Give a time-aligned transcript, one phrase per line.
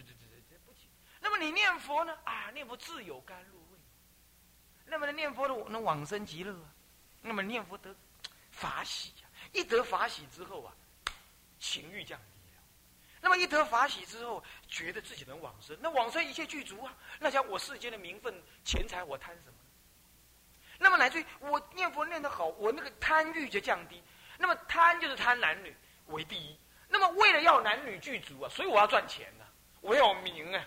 [0.00, 0.88] 这这这这不行。
[1.20, 2.18] 那么你念佛呢？
[2.24, 3.78] 啊，念佛自有甘露味。
[4.86, 6.68] 那么念佛的能往生极乐啊。
[7.22, 7.94] 那么念佛得
[8.50, 10.74] 法喜呀，一得法喜之后啊，
[11.60, 12.62] 情欲降低了。
[13.20, 16.92] 那么一得法喜之后，觉得自己能往生，那往生一切具足啊。
[17.20, 18.34] 那讲我世间的名分、
[18.64, 19.54] 钱财，我贪什么？
[20.78, 24.02] 那么乃至于我念佛念得好，我那个贪欲就降低。
[24.38, 25.74] 那么贪就是贪男女
[26.08, 26.58] 为第一。
[26.88, 29.43] 那么为了要男女具足啊，所以我要赚钱呐，
[29.84, 30.66] 我要名啊，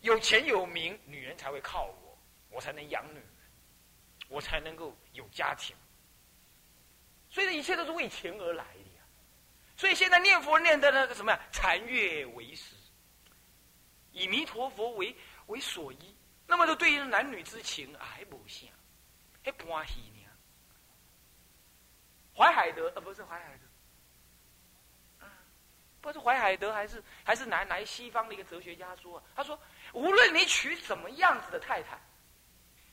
[0.00, 2.18] 有钱有名，女人才会靠我，
[2.50, 3.28] 我才能养女人，
[4.28, 5.76] 我才能够有家庭。
[7.30, 9.06] 所以这一切都是为钱而来的呀。
[9.76, 12.74] 所以现在念佛念的那个什么呀，禅悦为师，
[14.10, 15.14] 以弥陀佛为
[15.46, 16.16] 为所依。
[16.44, 18.68] 那么就对于男女之情还不像，
[19.44, 20.28] 还欢喜呢。
[22.36, 23.66] 怀海德呃，不是怀海德。
[26.04, 29.58] 不是怀海德还是还是哪哪西方的一个哲学家说，他说
[29.94, 31.98] 无论你娶什么样子的太太，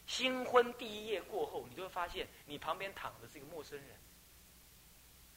[0.07, 3.99] 新婚第一夜过后，你就会发现你旁边躺的是一个陌生人。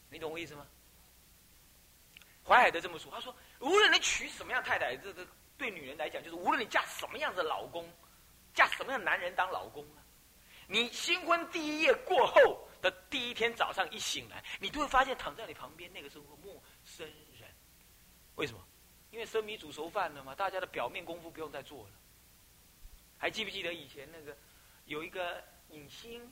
[0.09, 0.65] 你懂我意思吗？
[2.47, 5.27] 怀海德这么说，他说无论你娶什么样太太，这个
[5.59, 7.93] 对女人来讲，就是无论你嫁什么样的老公，
[8.55, 10.03] 嫁什么样男人当老公呢？
[10.69, 17.11] 你新婚第一夜过后的第一天早上一醒来，你都会发现躺在你旁边那个是个陌生。
[18.37, 18.61] 为什么？
[19.11, 21.91] 因为生米煮熟饭了嘛，大家的表面功夫不用再做了。
[23.17, 24.37] 还记不记得以前那个
[24.87, 26.29] 有一个影星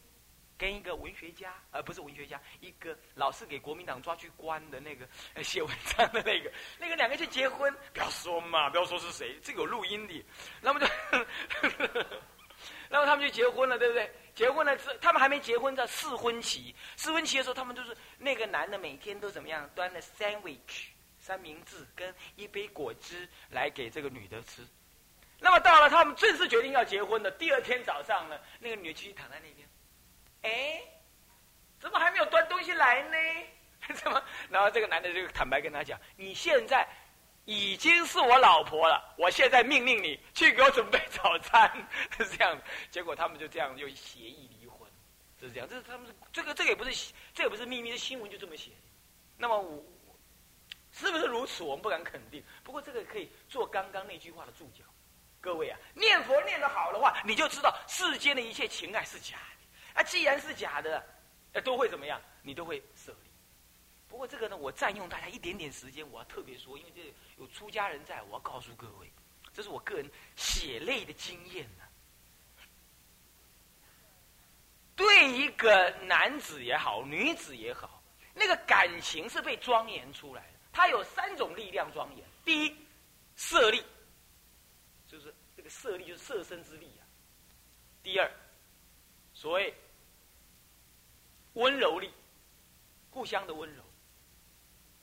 [0.59, 5.09] 跟一个文学家，呃不是文学家，一个老是给国民党抓去关的那个
[5.45, 10.25] 写文章的那个，那个两个去结婚，不要说嘛，不要说是谁，这个有录音的。
[10.61, 10.87] 那么就，
[12.91, 14.13] 然后他们就结婚了，对不对？
[14.35, 20.92] 结婚了，他们还没结婚，在试婚期，试婚期的时候，他们就是那个男的每天都怎么样，端了 sandwich。
[21.23, 24.67] 三明治跟一杯果汁来给这个女的吃，
[25.39, 29.69] 那么到了他们正式决定要结婚的第二天早上呢，那个女的继续躺在那边，
[30.43, 30.83] 哎，
[31.79, 33.17] 怎么还没有端东西来呢？
[33.95, 34.21] 怎么？
[34.51, 36.87] 然后这个男的就坦白跟他讲：“你现在
[37.45, 41.71] 已经是我老婆了，我现在命令你去给我准备早餐。”
[42.19, 44.89] 是这样结果他们就这样就协议离婚，
[45.41, 45.69] 就是这样。
[45.69, 48.73] 这是他们这个这个也不是这也不是秘密的新闻，就这么写。
[49.37, 49.85] 那么我。
[50.93, 51.63] 是不是如此？
[51.63, 52.43] 我们不敢肯定。
[52.63, 54.85] 不过这个可以做刚刚那句话的注脚。
[55.41, 60.01] 各位啊，念佛念得好的话，你就知道世间的一切情爱是假的。
[60.01, 61.05] 啊，既然是假的，
[61.53, 62.21] 那都会怎么样？
[62.43, 63.31] 你都会舍离。
[64.09, 69.11] 不过这个呢，我占用大家一点点时间，我要特别说，因为这有出家人在，我要告诉各位，
[69.53, 71.85] 这是我个人血泪的经验呢。
[74.95, 78.03] 对一个男子也好，女子也好，
[78.35, 80.59] 那个感情是被庄严出来的。
[80.73, 82.27] 它有三种力量庄严。
[82.45, 82.77] 第一，
[83.37, 83.85] 色力，
[85.07, 87.05] 就是这个色力，就是色身之力啊。
[88.03, 88.31] 第二，
[89.35, 89.75] 所谓
[91.53, 92.11] 温柔力，
[93.11, 93.83] 互相的温柔。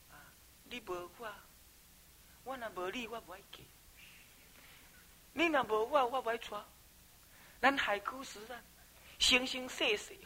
[0.10, 1.34] 啊，你无我，
[2.44, 3.62] 我若无你，我不爱给；
[5.34, 6.56] 你若无我，我不爱娶。
[7.62, 8.64] 咱海枯石烂，
[9.20, 10.18] 生生世世，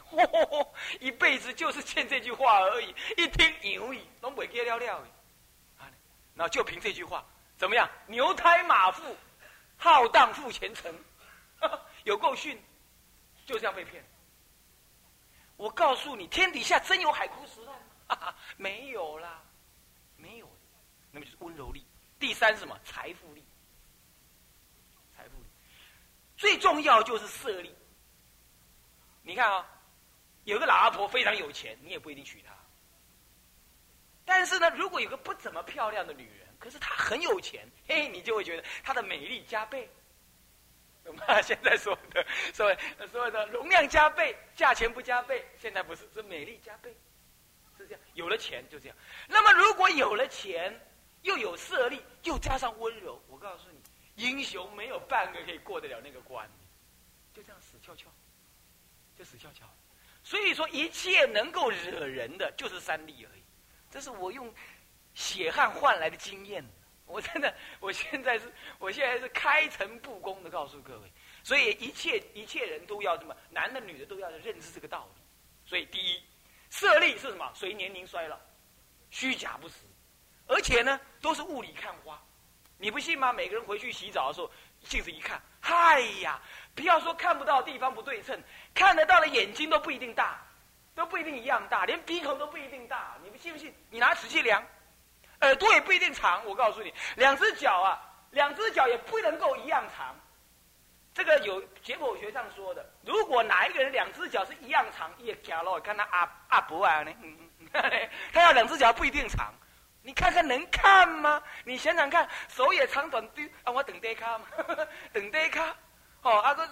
[1.00, 2.96] 一辈子就是欠这句话而已。
[3.18, 5.08] 一听牛语，拢袂记了了的。
[6.34, 7.24] 那就凭这句话，
[7.58, 7.90] 怎么样？
[8.08, 9.16] 牛胎马腹，
[9.78, 10.94] 浩荡赴前程，
[12.06, 12.62] 有够逊，
[13.46, 14.04] 就这样被骗。
[15.56, 18.36] 我告诉你，天底下真有海枯石烂？
[18.58, 19.42] 没有啦，
[20.18, 20.50] 没有。
[21.12, 21.86] 那么就是温柔力。
[22.20, 22.78] 第三是什么？
[22.84, 23.46] 财富力。
[25.16, 25.48] 财富力，
[26.36, 27.76] 最重要就是色力。
[29.22, 29.66] 你看啊，
[30.44, 32.52] 有个老阿婆非常有钱，你也不一定娶她。
[34.26, 39.90] 但是呢，如果有个不怎么漂亮的女人，可是她很有钱，嘿，你就会觉得她的美丽加倍。
[41.04, 41.42] 懂吗？
[41.42, 42.78] 现在说的所谓
[43.12, 46.96] 所谓的容量加倍，价钱不加倍，现在不是，是美丽加倍，
[47.78, 48.02] 是这样。
[48.14, 48.96] 有了钱就这样。
[49.28, 50.74] 那么如果有了钱，
[51.24, 53.82] 又有色力，又加上温柔，我告诉你，
[54.16, 56.50] 英雄没有半个可以过得了那个关，
[57.34, 58.10] 就这样死翘翘，
[59.18, 59.68] 就死翘翘。
[60.24, 63.43] 所以说，一切能够惹人的，就是三力而已。
[63.94, 64.52] 这是我用
[65.14, 66.66] 血汗换来的经验，
[67.06, 71.12] 我真的，我现在是，我现在是开诚布公的告诉各位，
[71.44, 75.22] 所以一切一切人都要这么，男的女的都要认知这个道理。
[75.64, 76.20] 所以第一，
[76.72, 77.52] 色力是什么？
[77.54, 78.36] 随年龄衰老，
[79.12, 79.76] 虚假不实，
[80.48, 82.20] 而且呢，都是雾里看花。
[82.80, 83.32] 你不信吗？
[83.32, 84.52] 每个人回去洗澡的时候，
[84.82, 86.42] 镜子一看，嗨呀，
[86.74, 88.42] 不要说看不到地方不对称，
[88.74, 90.44] 看得到的眼睛都不一定大。
[90.96, 93.74] 都不一定一样大，连鼻孔都不一定大，你们信不信？
[93.90, 94.64] 你拿尺去量，
[95.42, 96.46] 耳朵也不一定长。
[96.46, 98.02] 我告诉你，两只脚啊，
[98.32, 100.16] 两只脚也不能够一样长。
[101.14, 107.12] 这个有解剖学上说的，如果哪一个人两只脚是一样长，也假了，看他阿阿伯啊呢，
[108.34, 109.54] 他要两只脚不一定长，
[110.02, 111.42] 你看看能看吗？
[111.66, 114.46] 你想想看，手也长短短，啊，我等待卡嘛，
[115.14, 115.76] 等待卡，
[116.24, 116.68] 哦，啊个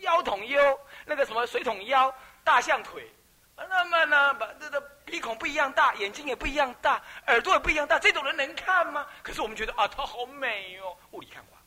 [0.00, 2.14] 腰筒腰，那个什么水桶腰，
[2.44, 3.10] 大象腿，
[3.56, 9.06] 那么呢，把这个鼻孔不一样大，眼睛也不一样大，耳朵也不一样大，这种人能看吗？
[9.22, 11.58] 可是我们觉得啊，他好美哦，雾里看花，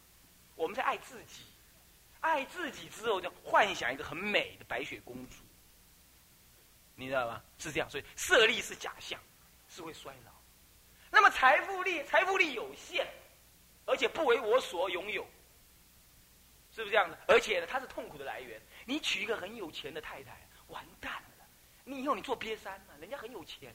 [0.55, 1.43] 我们在爱自己。
[2.19, 5.35] 爱自己之后，就幻想一个很美的白雪公主，
[6.95, 7.41] 你知道吗？
[7.57, 9.19] 是这样，所以色力是假象，
[9.69, 10.31] 是会衰老。
[11.09, 13.07] 那么财富力，财富力有限，
[13.85, 15.25] 而且不为我所拥有，
[16.75, 17.17] 是不是这样的？
[17.27, 18.59] 而且呢，它是痛苦的来源。
[18.83, 20.35] 你娶一个很有钱的太太，
[20.67, 21.13] 完蛋！
[21.87, 23.73] 你以后你做瘪三了，人家很有钱，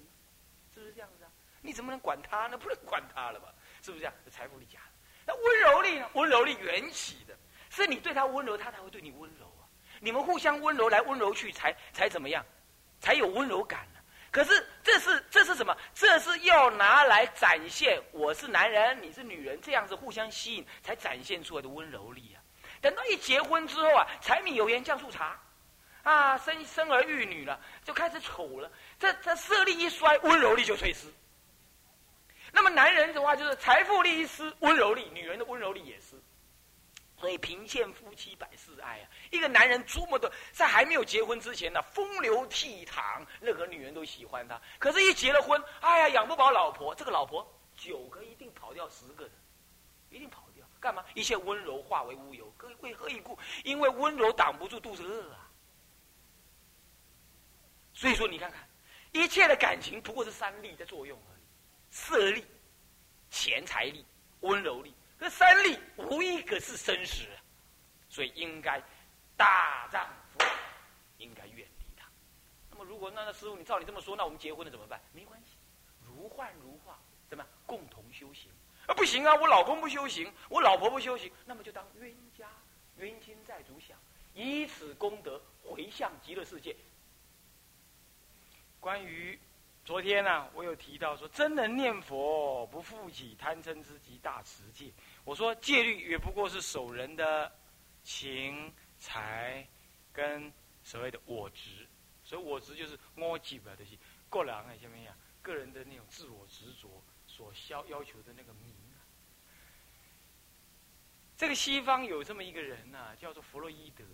[0.75, 1.31] 是不是这样子啊？
[1.63, 2.59] 你怎么能管他呢？
[2.59, 3.49] 不能管他了吧？
[3.81, 4.15] 是不是这样？
[4.31, 4.93] 财富力假的。
[5.25, 6.07] 那温柔力呢？
[6.13, 7.35] 温柔力缘起的。
[7.71, 9.65] 是你对他温柔，他才会对你温柔啊！
[9.99, 12.45] 你们互相温柔来温柔去，才才怎么样？
[13.01, 14.01] 才有温柔感呢。
[14.31, 15.75] 可是这是这是什么？
[15.95, 22.45] 这是要拿来展现我是男人，你是女人，这样子互相吸引，才展现出来的温柔力啊！
[22.83, 25.41] 等到一结婚之后啊，柴米油盐酱醋茶，
[26.03, 28.71] 啊，生生儿育女了，就开始丑了。
[28.99, 31.07] 这这色力一衰，温柔力就退失。
[32.53, 36.21] 那么男人的话，就是财富力一失，温柔力，女人的温柔力也失。
[37.19, 39.07] 所以贫贱夫妻百事哀啊！
[39.31, 44.61] 一个男人多么的，在还没有结婚之前呢，风流倜傥，任何女人都喜欢他。
[44.81, 47.47] 可是，一结了婚，哎呀，养不饱老婆，这个老婆
[47.77, 49.31] 九个一定跑掉十个的，
[50.11, 50.67] 一定跑掉。
[50.81, 51.05] 干嘛？
[51.15, 53.39] 一切温柔化为乌有，为何一故？
[53.63, 55.49] 因为温柔挡不住肚子饿啊！
[57.95, 58.67] 所以说，你看看，
[59.13, 61.43] 一切的感情不过是三力在作用而已：
[61.91, 62.45] 色力、
[63.31, 64.05] 钱财力、
[64.41, 64.95] 温柔力。
[65.19, 67.25] 这三力无一个是生死，
[68.09, 68.83] 所以应该
[69.37, 70.45] 大丈夫
[71.19, 72.09] 应该远离他。
[72.71, 75.01] 那么，如果那那师傅，你照你这么说，那我们结婚了怎么办？
[75.13, 75.57] 没关系，
[76.01, 76.99] 如幻如化，
[77.29, 78.51] 怎么样共同修行？
[78.89, 79.33] 啊，不行啊！
[79.37, 82.49] 我老公不修行，我老婆不修行，那么就当冤家
[82.97, 83.97] 冤亲债主想，
[84.35, 86.75] 以此功德回向极乐世界。
[88.83, 89.39] 关于。
[89.85, 94.93] 昨天呢，我有提到说，真人念佛不负起贪嗔痴及大持戒。
[95.25, 97.53] 我说戒律也不过是守人的
[98.05, 99.67] 情财
[100.13, 100.53] 跟
[100.85, 101.85] 所谓的我执，
[102.23, 103.99] 所以我执就是我基本的些
[104.31, 105.13] 个人啊，什么呀？
[105.43, 106.89] 个人的那种自我执着
[107.27, 108.73] 所消要求的那个名。
[111.37, 114.05] 这个西方有这么一个人呢，叫做弗洛伊德。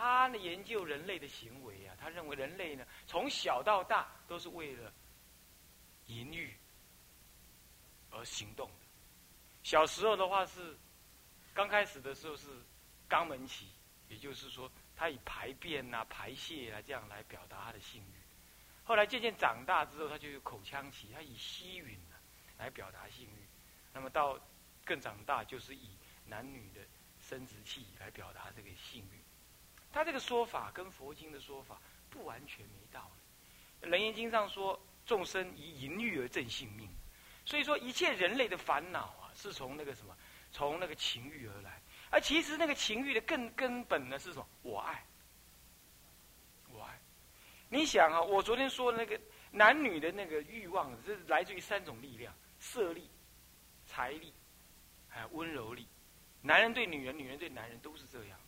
[0.00, 4.90] 他呢研究人类的行为啊，他认为人类呢从小到大都是为了
[6.06, 6.56] 淫欲
[8.10, 8.86] 而行动的。
[9.62, 10.74] 小时候的话是
[11.52, 12.48] 刚开始的时候是
[13.10, 13.68] 肛门期，
[14.08, 18.14] 也就是说他以排便啊、排泄啊这样来表达他的性欲。
[18.82, 22.16] 后来渐渐长大之后，他就有口腔期，他以吸吮啊
[22.56, 23.44] 来表达性欲。
[23.92, 24.40] 那么到
[24.82, 25.90] 更长大，就是以
[26.24, 26.80] 男女的
[27.20, 29.19] 生殖器来表达这个性欲。
[29.92, 33.10] 他这个说法跟佛经的说法不完全没道
[33.82, 33.86] 理。
[33.90, 36.88] 《楞严经》上说，众生以淫欲而正性命，
[37.44, 40.16] 所以说一切人类的烦恼啊，是从那个什么，
[40.52, 41.80] 从那个情欲而来。
[42.10, 44.46] 而其实那个情欲的更根本呢是什么？
[44.62, 45.04] 我爱，
[46.72, 46.98] 我爱。
[47.68, 49.18] 你想啊，我昨天说那个
[49.52, 53.08] 男女的那个欲望，这是来自于三种力量：色力、
[53.86, 54.32] 财力，
[55.08, 55.86] 还有温柔力。
[56.42, 58.39] 男人对女人，女人对男人都是这样。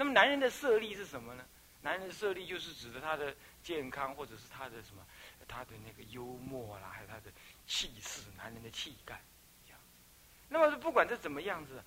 [0.00, 1.44] 那么男人的色力是什么呢？
[1.82, 5.06] 男人的色力就是指的他的健康，或者是他的什么，
[5.46, 7.30] 他的那个幽默啦，还有他的
[7.66, 9.22] 气势，男人的气概，
[10.48, 11.84] 那么不管这怎么样子，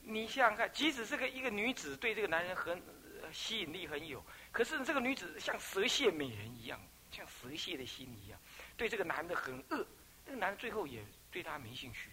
[0.00, 2.82] 你想想看，即使是个一个女子对这个男人很
[3.30, 8.40] 吸引力很有，可是这个女子像蛇蝎美人一样，像蛇蝎的心一样，
[8.74, 9.86] 对这个男的很恶，
[10.24, 12.08] 这个男的最后也对她没兴趣，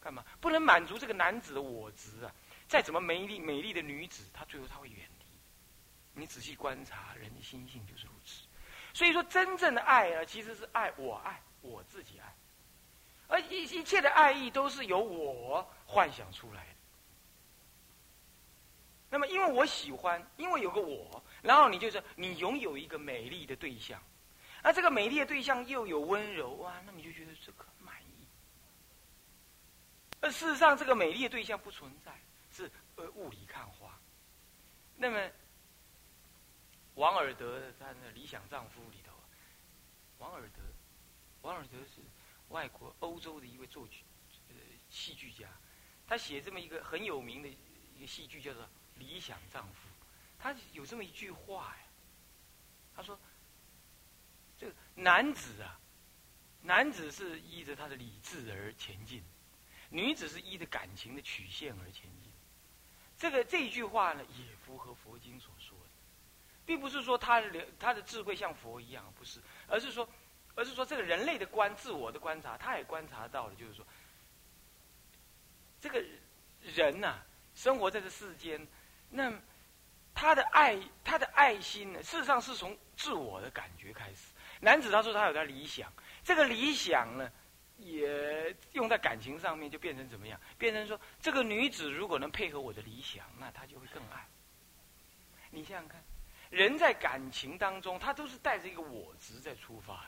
[0.00, 0.24] 干嘛？
[0.40, 2.32] 不能满足这个男子的我执啊。
[2.72, 5.26] 再怎么美丽美丽的女子，她最后她会远离。
[6.18, 8.46] 你仔细观察人的心性就是如此。
[8.94, 12.34] 所以说，真正的爱呢，其实是爱我爱我自己爱，
[13.28, 16.70] 而一一切的爱意都是由我幻想出来的。
[19.10, 24.02] 那么，因为我喜欢，因为有个我，然后你就是你拥有一个美丽的对象，
[24.62, 28.26] 而这个美丽的对象又有温柔啊，那你就觉得这个满意。
[30.22, 32.10] 而事实上，这个美丽的对象不存在。
[32.52, 33.98] 是呃雾里看花。
[34.96, 35.30] 那么，
[36.94, 39.12] 王尔德的他的《理想丈夫》里头，
[40.18, 40.62] 王尔德，
[41.40, 42.02] 王尔德是
[42.50, 44.04] 外国欧洲的一位作曲
[44.50, 44.54] 呃
[44.90, 45.48] 戏剧家。
[46.06, 48.62] 他写这么一个很有名的一个戏剧，叫做
[48.96, 49.88] 《理想丈夫》。
[50.38, 51.84] 他有这么一句话呀，
[52.94, 53.18] 他说
[54.58, 55.80] ：“这个男子啊，
[56.60, 59.22] 男子是依着他的理智而前进，
[59.88, 62.30] 女子是依着感情的曲线而前进。”
[63.22, 65.90] 这个这一句话呢，也符合佛经所说的，
[66.66, 69.38] 并不是说他的他的智慧像佛一样，不是，
[69.68, 70.08] 而是说，
[70.56, 73.86] 而是说这个人类的观自我的观察，他也观察到了，就是说，
[75.80, 76.04] 这个
[76.74, 77.14] 人呐，
[77.54, 78.66] 生活在这世间，
[79.08, 79.32] 那。
[80.14, 84.34] 他的爱，他的爱心呢，事实上是从自我的感觉开始。
[84.60, 85.90] 男子他说他有他理想，
[86.22, 87.32] 这个理想呢，
[87.84, 90.40] 也用在感情上面，就变成怎么样？
[90.56, 94.26] 变成说，这个女子如果能配合我的理想，那她就会更爱。
[95.50, 96.02] 你想想看，
[96.50, 100.04] 人在感情当中，他都是带着一个我执在出发。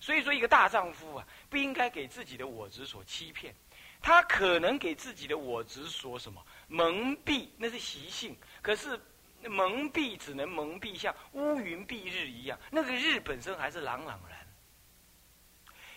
[0.00, 3.54] 所以说，一个大丈夫啊，不应该给自己的我执所欺骗。
[4.02, 8.36] 他可能给自己的我执所什么蒙蔽，那是习性。
[8.60, 9.00] 可是。
[9.46, 12.58] 蒙蔽只能蒙蔽，像乌云蔽日一样。
[12.70, 14.43] 那个日本身还是朗朗然。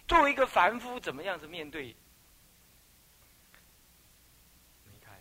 [0.08, 1.94] 作为一个凡夫，怎么样子面对？
[4.86, 5.12] 没开，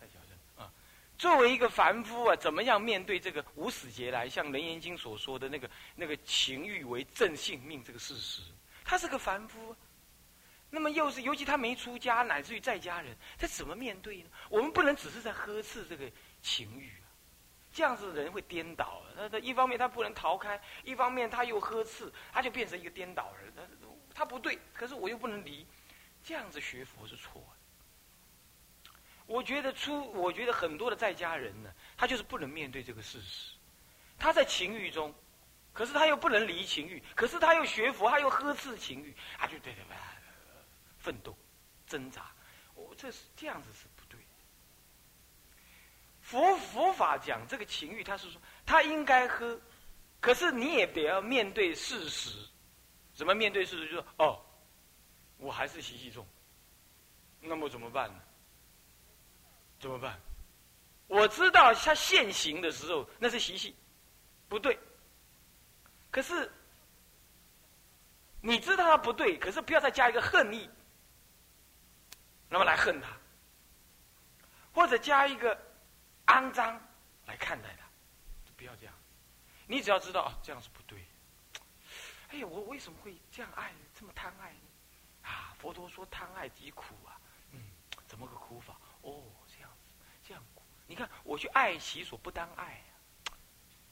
[0.00, 0.72] 太小声啊！
[1.18, 8.40] 作为一个凡夫啊，怎么样面对这个无始劫来，像《楞严经》所说的那个那个情欲为正性命这个事实？
[8.84, 9.76] 他是个凡夫，
[10.70, 14.30] 那么又是尤其他没出家，乃至于在家人，他怎么面对呢？
[14.48, 16.10] 我们不能只是在呵斥这个
[16.42, 16.90] 情欲。
[17.74, 23.52] 这样子的人会颠倒，他他一方面他不能逃开，一方面他又呵斥，他就变成一个颠倒人。
[23.52, 23.62] 他
[24.14, 25.66] 他不对，可是我又不能离，
[26.22, 28.92] 这样子学佛是错的。
[29.26, 33.56] 我觉得出，我觉得很多的在家人呢，他就是不能面对这个事实。
[34.16, 35.12] 他在情欲中，
[35.72, 39.96] 可是他又不能离情欲，可是他又学佛，他又呵斥情欲，他就对对对，
[41.00, 41.36] 奋斗、
[41.88, 42.30] 挣扎。
[42.76, 43.88] 我这是这样子是。
[46.34, 49.56] 佛佛法讲这个情欲，他是说他应该喝，
[50.20, 52.36] 可是你也得要面对事实。
[53.14, 53.86] 怎么面对事实？
[53.86, 54.44] 就说哦，
[55.38, 56.26] 我还是习气重。
[57.38, 58.20] 那么怎么办呢？
[59.78, 60.20] 怎么办？
[61.06, 63.76] 我知道他现行的时候那是习气，
[64.48, 64.76] 不对。
[66.10, 66.50] 可是
[68.40, 70.68] 你知道他不对，可是不要再加一个恨意，
[72.48, 73.16] 那么来恨他，
[74.72, 75.56] 或者加一个。
[76.26, 76.80] 肮脏
[77.26, 77.86] 来看待他，
[78.56, 78.94] 不要这样。
[79.66, 81.04] 你只要知道啊，这样是不对。
[82.30, 84.60] 哎呀，我为什么会这样爱，这么贪爱呢？
[85.22, 87.20] 啊，佛陀说贪爱即苦啊。
[87.52, 87.60] 嗯，
[88.06, 88.76] 怎么个苦法？
[89.02, 89.90] 哦，这样子，
[90.26, 90.62] 这样苦。
[90.86, 93.34] 你看，我去爱其所不当爱呀，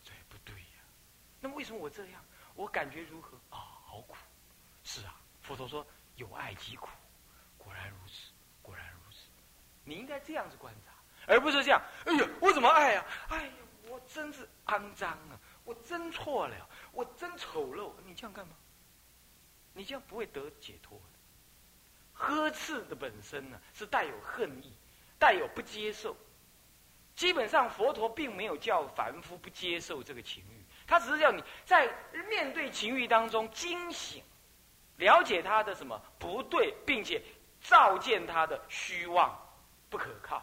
[0.03, 0.85] 这不对呀。
[1.41, 2.25] 那么为什么我这样？
[2.55, 3.37] 我感觉如何？
[3.51, 4.17] 啊，好苦。
[4.85, 5.87] 是啊，佛陀说
[6.17, 6.89] 有爱即苦，
[7.57, 9.27] 果然如此，果然如此。
[9.85, 10.92] 你应该这样子观察。
[11.27, 13.05] 而不是这样，哎呀，我怎么爱呀？
[13.29, 13.53] 哎呀，
[13.89, 15.39] 我真是肮脏啊！
[15.65, 17.93] 我真错了，我真丑陋。
[18.05, 18.55] 你这样干嘛？
[19.73, 21.05] 你这样不会得解脱的。
[22.13, 24.73] 呵斥的本身呢，是带有恨意，
[25.19, 26.17] 带有不接受。
[27.15, 31.89] 基本上，佛陀并没有叫凡夫不接受这个情欲，他只是叫你在
[32.29, 34.23] 面对情欲当中惊醒，
[34.97, 37.23] 了解他的什么不对，并且
[37.61, 39.39] 照见他的虚妄
[39.89, 40.43] 不可靠。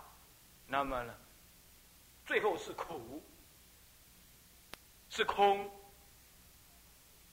[0.71, 1.13] 那么呢，
[2.25, 3.23] 最后是苦，
[5.09, 5.67] 是空，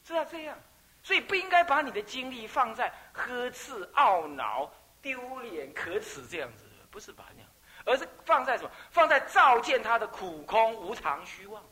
[0.02, 0.58] 是要这样，
[1.02, 7.50] 所以不应该把你的精力放在呵斥、懊恼、丢脸、可耻这样子，不是把那样，
[7.84, 8.70] 而是放在什么？
[8.90, 11.62] 放在照见他的苦空、无常、虚妄。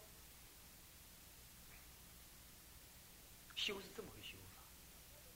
[3.54, 4.62] 修是这么个修法，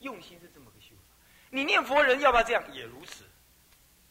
[0.00, 1.16] 用心是这么个修法。
[1.49, 2.62] 你念佛人要不要这样？
[2.75, 3.25] 也如此。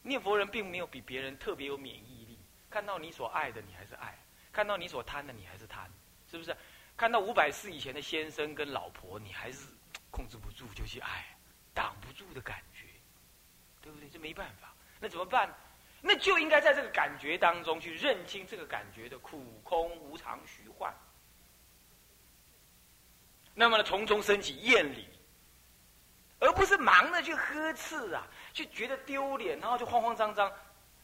[0.02, 2.38] 念佛人并没有比别人特别有免疫力，
[2.70, 4.18] 看到你所爱的你还是爱，
[4.52, 5.90] 看到你所贪的你还是贪，
[6.30, 6.56] 是不是？
[6.96, 9.66] 看到五百世以前的先生跟老婆，你还是
[10.10, 11.24] 控制不住就去爱，
[11.74, 12.86] 挡不住的感觉，
[13.80, 14.08] 对不对？
[14.08, 15.54] 这没办法，那怎么办？
[16.00, 20.94] 那就应该在这个感觉当中去认清这个感觉的苦空无常虚幻，
[23.54, 25.06] 那么呢，从中升起厌离。
[26.40, 30.50] 而不是忙着去呵斥啊，就觉得丢脸，然后就慌慌张张。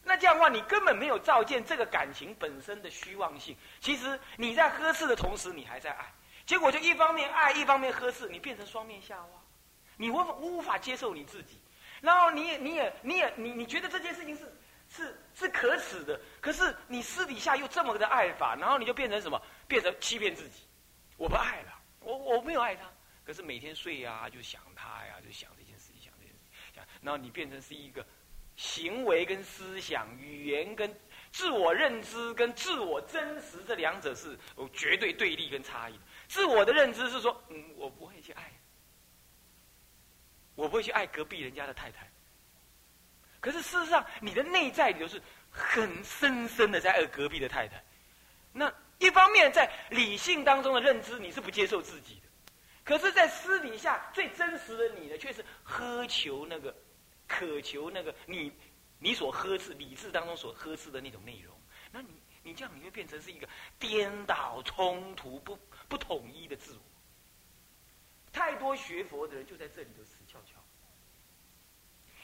[0.03, 3.57] 那这样的话，你根本没有照见这个感情本身的虚妄性。
[3.79, 6.05] 其实你在呵斥的同时，你还在爱，
[6.45, 9.41] 结果就一方面爱，一方面呵斥，你变成双面下挖。
[9.97, 11.59] 你无无法接受你自己，
[12.01, 14.53] 然后你也你也你也你你觉得这件事情是
[14.89, 19.41] 是是可耻的，可是你私底下又这么的爱法，然后你就变成什么？
[19.67, 20.67] 变成欺骗自己。
[21.17, 22.83] 我不爱了，我我没有爱他。
[23.25, 28.05] 可是每天睡呀，就想他呀，想这件事情，想这件事情，想，然后你变成是一个
[28.55, 30.93] 行为跟思想、语言跟
[31.31, 35.99] 自我认知跟自我真实这两者是有绝对对立跟差异的。
[36.29, 38.49] 自我的认知是说，嗯，我不会去爱，
[40.55, 42.09] 我不会去爱隔壁人家的太太。
[43.41, 47.83] 可是事实上，你的内在里头是很深深的在爱隔壁的太太。
[48.51, 52.15] 那一方面在理性当中的认知，你是不接受自己；
[52.85, 56.73] 可是，在私底下最真实的你呢，却是苛求那个。
[57.27, 58.51] 渴求那个你，
[58.99, 61.59] 你所呵斥理智当中所呵斥的那种内容，
[61.91, 62.09] 那你
[62.43, 63.49] 你这样你会变成是一个
[63.79, 65.57] 颠倒冲突不
[65.89, 66.79] 不统一的自我。
[68.31, 70.63] 太多学佛的人就在这里头死翘翘。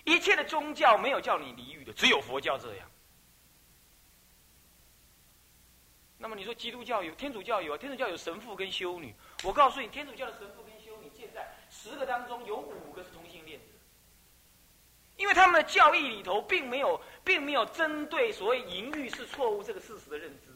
[0.04, 2.88] 一切的宗教没有叫你离欲的，只有佛教这样。
[6.22, 7.76] 那么你说基督教有，天主教有？
[7.76, 9.12] 天主教有神父跟修女。
[9.44, 13.60] 我告诉你，天主教的神父跟修女，现在十个当中有五个是同性恋。
[15.18, 20.52] 因为他们的教义里头并没有，并没有针对所谓淫欲是错误这个事实的认知，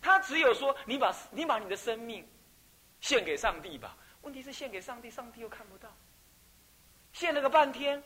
[0.00, 2.24] 他只有说你把你把你的生命
[3.00, 3.96] 献给上帝吧。
[4.22, 5.92] 问题是献给上帝，上帝又看不到，
[7.12, 8.00] 献了个半天，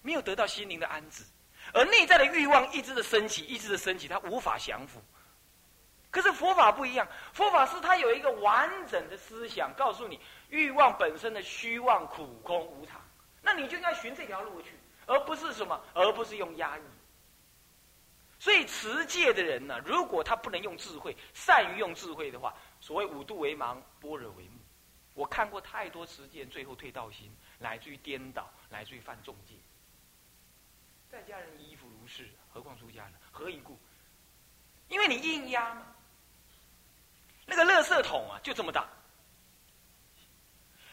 [0.00, 1.22] 没有得到心灵的安置，
[1.72, 5.02] 而内在的欲望一直的升起，一直的升起，他无法降服。
[6.10, 10.18] 可是佛法不一样，佛法是他有一个完整的思想，告诉你
[10.48, 13.00] 欲望本身的虚妄、苦、空、无常。
[13.42, 14.70] 那你就应该循这条路去，
[15.06, 16.82] 而不是什么，而不是用压抑。
[18.38, 24.58] 所以持戒的人呢，如果他不能用智慧，善于用智慧的话，所谓五度为盲，般若为目。
[25.14, 29.54] 我看过太多持戒，最后退道心，乃至于颠倒，乃至于犯重戒。
[31.10, 33.12] 在家人衣服如是，何况出家人？
[33.30, 33.78] 何以故？
[34.88, 35.86] 因为你硬压嘛。
[37.46, 38.88] 那个垃圾桶啊，就这么大。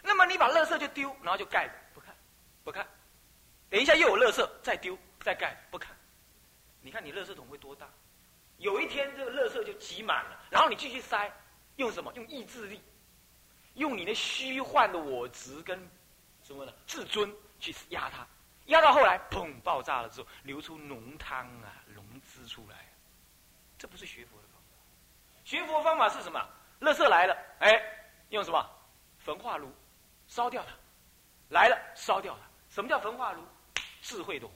[0.01, 1.73] 那么你把垃圾就丢，然后就盖着。
[2.63, 2.87] 不看，
[3.69, 5.93] 等一下又有垃圾，再丢再盖，不看。
[6.79, 7.89] 你看你垃圾桶会多大？
[8.57, 11.29] 有一天这个垃圾就挤满了，然后你继续塞，
[11.75, 12.13] 用什么？
[12.13, 12.81] 用意志力，
[13.73, 15.77] 用你的虚幻的我执跟
[16.41, 16.71] 什么呢？
[16.87, 18.25] 自尊去压它，
[18.65, 22.77] 压到后来砰爆炸了之后，流出浓汤啊，浓汁出来。
[23.77, 24.77] 这不是学佛的方法。
[25.43, 26.39] 学佛方法是什么？
[26.79, 27.81] 垃圾来了，哎，
[28.29, 28.69] 用什么？
[29.19, 29.73] 焚化炉
[30.27, 30.71] 烧掉它，
[31.49, 32.39] 来了烧掉它。
[32.69, 33.43] 什么叫焚化炉？
[34.01, 34.53] 智慧的火。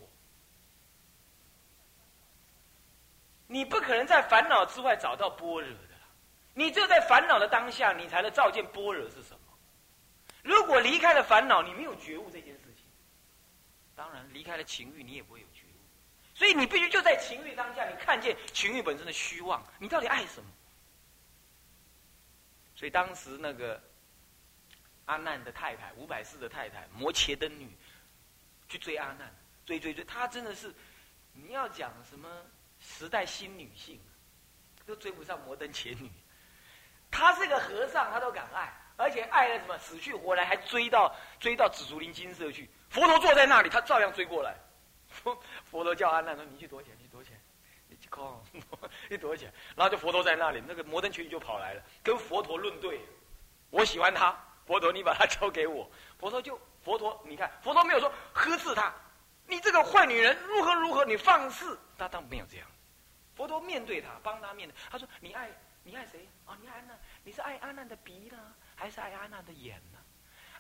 [3.48, 5.96] 你不可能在烦恼之外找到般若的，
[6.54, 9.40] 你只有在烦恼的当下，你才能照见般若是什么。
[10.44, 12.67] 如果离开了烦恼，你没有觉悟这件事，
[13.98, 16.36] 当然离开了情欲，你也不会有觉悟。
[16.36, 20.50] 所以你必须就在情欲当下，你看见情欲本身的虚妄，你到底爱什么？
[22.76, 23.82] 所以当时那个
[25.06, 27.70] 阿难的太太，五百世的太太，摩羯灯女。
[28.70, 29.34] 去追阿难，
[29.66, 30.76] 追追追，她真的是，
[31.32, 32.30] 你要讲什么
[32.82, 33.98] 时代新女性，
[34.86, 36.12] 都追不上摩登前女。
[37.10, 42.70] 他是个和尚，他都敢爱，而且爱的什么死去活来，还追到追到紫竹林金色去。
[42.90, 44.56] 佛陀坐在那里，他照样追过来。
[45.08, 47.40] 佛 佛陀叫阿难说：“你去躲起来，去躲起来，
[47.88, 48.44] 你去空，
[49.10, 53.02] 你躲起来。”然后就佛陀在那里，那个摩登群就跑来了，跟佛陀论对。
[53.70, 55.90] 我喜欢他，佛陀，你把他 交给我。
[56.20, 56.60] 佛陀就。
[56.84, 58.94] 佛陀，你看，佛陀没有说呵斥他，
[59.46, 62.68] 你这个坏女人如何如何，你放肆，他当没有这样。
[63.36, 65.50] 佛陀面对他，帮他面对，他说：“你爱
[65.84, 66.26] 你爱谁？
[66.46, 68.38] 哦，你爱难，你是爱阿难的鼻呢，
[68.74, 70.00] 还是爱阿难的眼呢？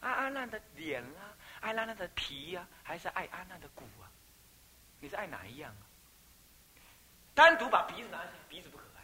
[0.01, 4.09] 爱阿难的脸啊，爱阿难的皮呀，还是爱安娜的骨啊？
[4.99, 5.83] 你是爱哪一样啊？
[7.33, 9.01] 单独把鼻子拿下来，鼻子不可爱；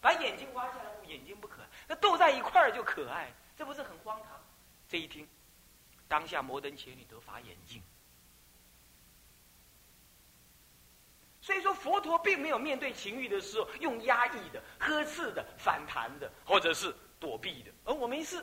[0.00, 1.68] 把眼睛挖下来，眼睛不可爱。
[1.86, 4.40] 那斗在一块儿就可爱，这不是很荒唐？
[4.88, 5.28] 这一听。”
[6.08, 7.82] 当下摩登伽女得法眼镜，
[11.42, 17.70] 所以说佛陀并没有面对情欲的时候用压抑的、呵斥的、反弹的，或者是躲避的。
[17.84, 18.42] 而我没事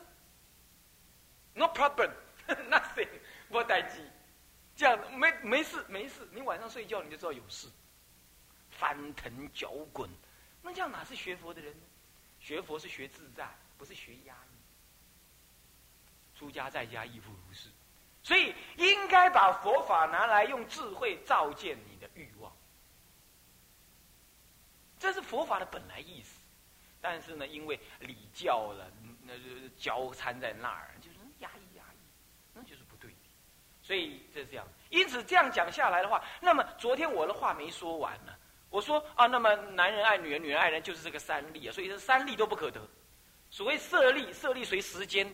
[1.55, 3.09] ，no problem，nothing，
[3.49, 4.01] 我待机，
[4.75, 6.27] 这样没没事没事。
[6.31, 7.67] 你晚上睡觉你就知道有事，
[8.71, 10.10] 翻腾搅滚，
[10.62, 11.86] 那这样哪是学佛的人呢？
[12.39, 14.55] 学佛是学自在，不是学压抑。
[16.38, 17.69] 出家在家亦复如是，
[18.21, 22.51] 所以应该把佛法拿来用智慧照见你的欲望，
[24.99, 26.41] 这是佛法的本来意思。
[26.99, 28.91] 但是呢，因为礼教了，
[29.23, 31.97] 那就交掺在那儿，就是压抑压抑，
[32.53, 33.17] 那就是不对的。
[33.85, 34.67] 所以就是这样。
[34.89, 38.33] 因此这样讲下来的话，那么昨天我的话没说完呢。
[38.71, 41.71] 我说啊，那么男人爱女人，女人爱人，就是这个三力啊。
[41.71, 42.81] 所以这三力都不可得。
[43.51, 45.31] 所谓色力，色力随时间。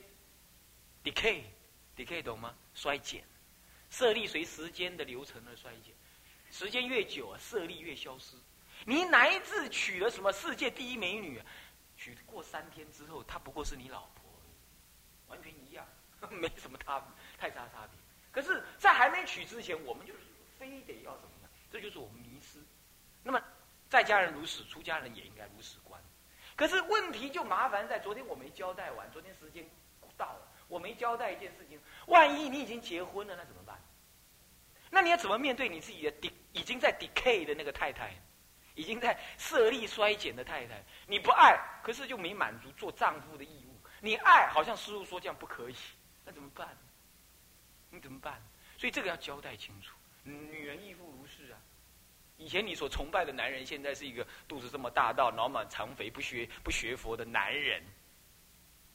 [1.01, 2.53] decay，decay 懂吗？
[2.75, 3.23] 衰减，
[3.89, 5.95] 色力随时间的流程而衰减，
[6.51, 8.35] 时间越久啊，色力越消失。
[8.85, 11.45] 你乃至娶了什么世界第一美女，啊
[11.95, 14.23] 娶过三天之后，她不过是你老婆，
[15.27, 15.87] 完全一样，
[16.29, 17.01] 没什么差
[17.39, 18.00] 太大差别。
[18.32, 20.20] 可是，在还没娶之前，我们就是
[20.58, 21.50] 非得要怎么样？
[21.70, 22.60] 这就是我们迷失。
[23.24, 23.41] 那么，
[23.89, 26.02] 在家人如此，出家人也应该如此观。
[26.56, 29.67] 可是问题就麻烦在昨天我没交代完，昨天时间
[30.15, 31.80] 到了，我没交代一件事情。
[32.08, 33.80] 万一你已经结婚了，那怎么办？
[34.89, 38.13] 那你要怎么面对你自己的 d 已经在 decay 的那个太太，
[38.76, 40.84] 已经在色力衰减的太太？
[41.08, 43.80] 你不爱，可是就没满足做丈夫的义务。
[44.00, 45.76] 你爱，好像师傅说这样不可以，
[46.26, 46.78] 那怎么办？
[47.91, 48.41] 你怎么办？
[48.77, 49.95] 所以这个要交代清楚。
[50.23, 51.60] 女人亦复如是啊。
[52.38, 57.84] 以前你所崇拜的男人，现在是一个肚子这么大到脑满肠肥、不学不学佛的男人。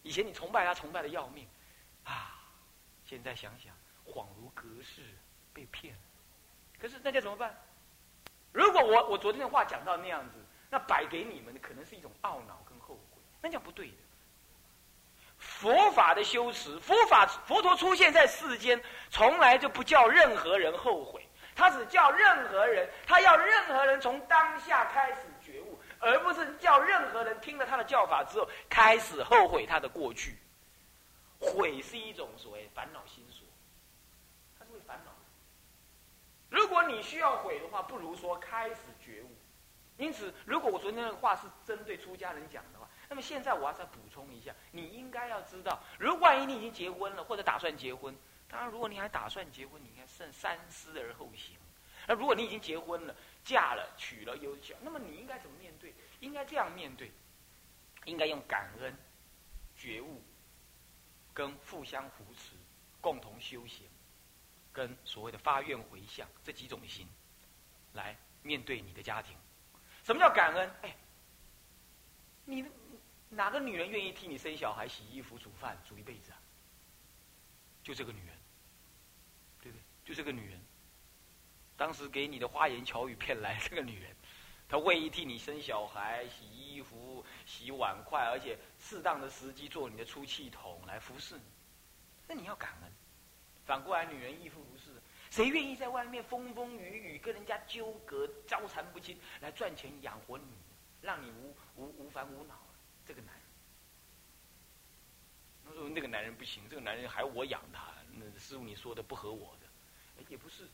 [0.03, 1.47] 以前你崇拜他，崇拜的要命，
[2.03, 2.35] 啊！
[3.05, 3.73] 现在想想，
[4.05, 5.03] 恍如隔世。
[5.55, 6.01] 被骗了，
[6.79, 7.57] 可是那该怎么办？
[8.53, 10.35] 如果我我昨天的话讲到那样子，
[10.69, 13.97] 那摆给你们的可能是一种懊恼跟后悔，那叫不对的。
[15.61, 30.37] 佛法的修持，佛法佛陀出现在世间，从来就不叫任何人后悔，他只叫任何人，他要任何人从当下开始觉悟，而不是叫任何人听了他的教法之后开始后悔他的过去。
[31.39, 33.45] 悔是一种所谓烦恼心所。
[36.49, 39.37] 如果你需要悔的话，不如说开始觉悟。
[39.97, 48.15] 因此，如果我昨天的话是针对出家人讲的话，那么现在我要再补充一下，你应该要知道，如果万一你已经结婚了，或者打算结婚，
[48.49, 51.57] 当然，如果你还打算结婚，你应该慎三思而后行。
[52.09, 53.15] 那如果你已经结婚了、
[53.45, 55.95] 嫁了、娶了有小，那么你应该怎么面对？
[56.21, 57.11] 应该这样面对，
[58.05, 58.97] 应该用感恩、
[59.77, 60.23] 觉悟，
[61.35, 62.53] 跟互相扶持，
[63.01, 63.89] 共同修行。
[64.73, 67.09] 跟所谓的发愿回向这几种心，
[67.95, 69.35] 来面对你的家庭。
[70.05, 70.71] 什么叫感恩？
[70.83, 70.95] 哎，
[73.37, 76.41] 哪个女人愿意替你生小孩、洗衣服、煮饭、煮一辈子啊？
[77.83, 78.35] 就这个女人，
[79.61, 79.83] 对不对？
[80.07, 80.59] 就这个女人，
[81.77, 84.17] 当时给你的花言巧语骗来 这个女人，
[84.67, 91.45] 她愿意替你生小孩、洗衣服、洗碗筷，而且适当的时机做你的出气筒来服侍你，
[92.27, 92.91] 那你要感恩。
[93.67, 94.91] 反过来，女人亦复如是。
[95.31, 100.47] 谁愿意在外面风风雨雨跟人家纠葛、纠缠不清，来赚钱养活你，
[101.03, 102.55] 让你无无无烦无恼？
[103.07, 103.43] 这个男人，
[105.65, 107.83] 他说那个男人不行，这个男人还我养他。
[108.19, 110.67] 那师傅你说的不合我的，也不是。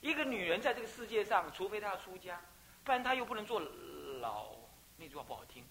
[0.00, 2.40] 一个女人在这个世界上，除非她要出家，
[2.82, 3.60] 不然她又不能做
[4.20, 4.54] 老。
[4.96, 5.64] 那句话不好听，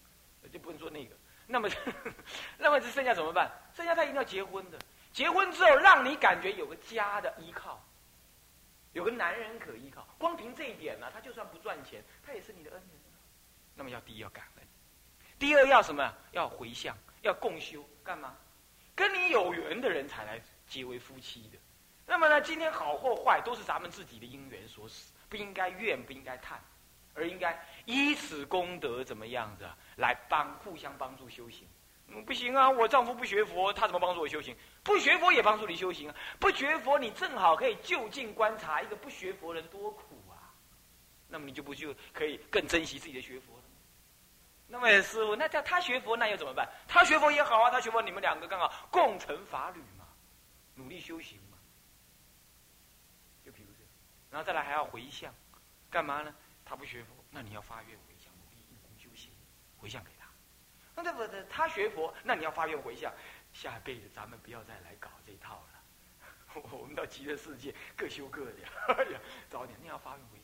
[0.52, 1.14] 就不能做那个。
[1.46, 1.68] 那么，
[2.58, 3.50] 那么这剩下怎么办？
[3.74, 4.78] 剩下她一定要结婚的。
[5.12, 7.82] 结婚之后，让你感觉有个家的依靠，
[8.92, 10.06] 有个男人可依靠。
[10.18, 12.90] 光凭这一点呢，他就算不赚钱，他也是你的恩人。
[13.74, 14.53] 那么要第一要感恩，
[15.38, 16.14] 第二要什么？
[16.32, 17.84] 要回向，要共修。
[18.02, 18.36] 干嘛？
[18.94, 21.58] 跟你有缘的人才来结为夫妻的。
[22.06, 26.62] 那么呢，今天好或坏都是咱们自己的因缘所使，不应该怨，不应该叹，
[27.14, 29.66] 而应该依此功德怎么样子
[29.96, 31.66] 来帮互相帮助修行。
[32.26, 32.68] 不行啊！
[32.68, 34.54] 我丈夫不学佛，他怎么帮助我修行？
[34.82, 36.14] 不学佛也帮助你修行啊！
[36.38, 40.52] 不学佛，你正好可以就近观察一个不学佛人多苦啊！
[41.26, 43.58] 那么你就不就可以更珍惜自己的学佛？
[44.66, 46.68] 那么师傅，那叫他学佛，那又怎么办？
[46.88, 50.06] 他学佛也好啊，他学佛，你们两个刚好共成法侣嘛，
[50.74, 51.58] 努力修行嘛。
[53.44, 53.88] 就比如这样，
[54.30, 55.32] 然后再来还要回向，
[55.90, 56.34] 干嘛呢？
[56.64, 59.30] 他不学佛，那你要发愿回向，努力用功修行，
[59.76, 60.26] 回向给他。
[60.96, 63.12] 那这不是他学佛，那你要发愿回向，
[63.52, 66.62] 下辈子咱们不要再来搞这套了。
[66.70, 68.52] 我们到极乐世界各修各的，
[68.88, 70.43] 哎呀，早点你要发愿回向，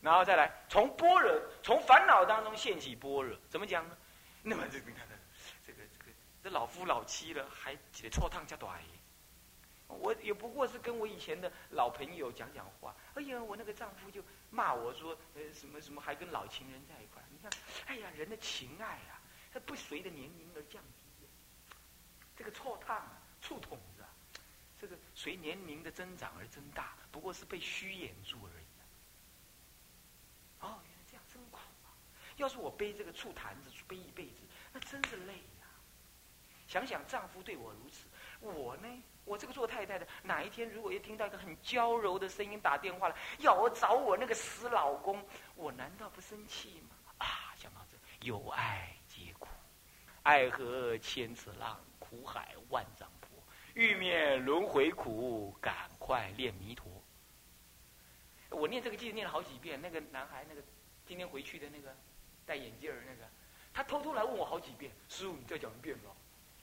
[0.00, 3.96] 然后再来从般若、从烦恼当中现起般若，怎么讲呢？
[4.42, 5.18] 那么这你看看，
[5.66, 8.80] 这个这个这老夫老妻了，还得错烫加短。
[9.88, 12.94] 我也不过是跟我以前的老朋友讲讲话。
[13.14, 17.50] 哎呀，我那个丈夫就骂我说，呃，什么什么，还跟老情人在一块你看，
[17.86, 19.20] 哎呀，人的情爱啊，
[19.52, 21.26] 它不随着年龄而降低。
[22.36, 24.08] 这个错烫啊，触筒子啊，
[24.80, 28.64] 这个随年龄的增长而增大，不过是被虚掩住而已。
[30.60, 31.94] 哦，原来这样真苦啊！
[32.38, 35.68] 要是我背这个醋坛子背一辈子，那真是累呀。
[36.66, 38.06] 想想丈夫对我如此，
[38.40, 38.88] 我呢？
[39.24, 45.22] 我这个做太太的，哪一天如果又听到一个很娇柔的声音打电话了，要我找我那个死老公，
[45.54, 46.96] 我难道不生气吗？
[47.18, 49.48] 啊，想到这，有爱皆苦，
[50.22, 53.28] 爱河千尺浪，苦海万丈波。
[53.74, 56.90] 欲灭轮回苦，赶快练弥陀。
[58.50, 59.78] 我念这个记念了好几遍。
[59.80, 60.62] 那个男孩，那个
[61.04, 61.94] 今天回去的那个
[62.48, 63.28] 戴眼镜儿那个，
[63.74, 66.10] 他偷偷来问我好几遍：“师傅，你再讲一遍吧，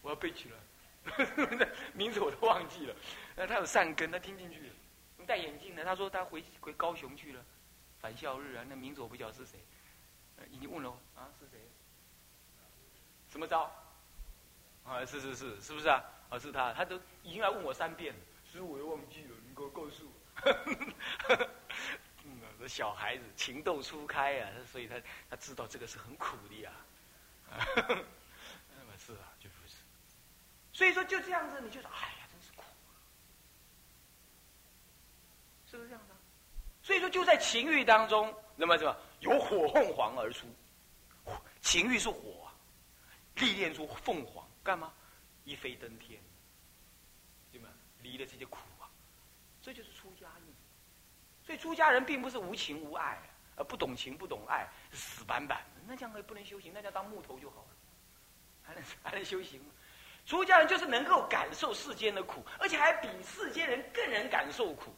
[0.01, 0.57] 我要背起来。
[1.93, 2.95] ”名字我都忘记了。
[3.35, 4.73] 那他有善根，他听进去了。
[5.27, 7.45] 戴眼镜的，他说他回回高雄去了，
[7.99, 8.65] 返校日啊。
[8.67, 9.59] 那名字我不晓得是谁，
[10.49, 11.59] 已经问了啊，是谁？
[13.29, 13.71] 什么招？
[14.85, 16.03] 啊，是是是，是不是啊？
[16.29, 18.19] 啊，是他，他都已经来问我三遍了，
[18.51, 20.11] 师傅我又忘记了，你给我告诉我。
[22.65, 24.95] 嗯，小孩子情窦初开啊，所以他
[25.29, 26.71] 他知道这个是很苦的呀。
[27.47, 27.57] 那
[28.85, 29.75] 么是啊，就不是。
[30.73, 32.63] 所以说就这样子，你就说，哎呀，真是苦，
[35.69, 36.15] 是不是这样的？
[36.81, 40.47] 所以说就在情欲当中，那么什么有火凤凰而出，
[41.61, 42.51] 情欲是火，
[43.35, 44.91] 历练出凤凰干嘛？
[45.43, 46.19] 一飞登天，
[47.51, 47.69] 对吗？
[48.01, 48.89] 离了这些苦啊，
[49.61, 49.89] 这就是。
[51.45, 53.17] 所以出家人并不是无情无爱，
[53.55, 57.67] 而不懂情不懂爱，死板板，那这样也不能修行，那叫当木头就好了，
[58.63, 59.67] 还能还能修行吗？
[60.25, 64.95] 出家人就是能够感受世间的苦，而且还比世间人更能感受苦。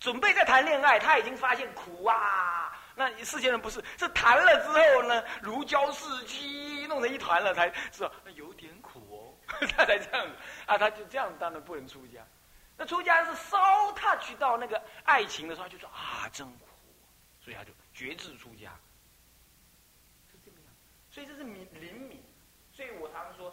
[0.00, 9.34] 准备在谈恋爱，他已经发现苦啊，那世间人不是，是谈了之后呢，如胶似漆，弄成一团了，才知道有点苦哦，
[9.76, 10.32] 他才这样子
[10.66, 12.24] 啊，他就这样，当然不能出家。
[12.80, 16.66] 那出家是稍 touch 到那个爱情的时候，就说啊，真苦，
[17.40, 18.72] 所以他就绝志出家，
[20.30, 20.72] 是这么样。
[21.10, 22.22] 所以这是敏灵敏，
[22.72, 23.52] 所以我常常说，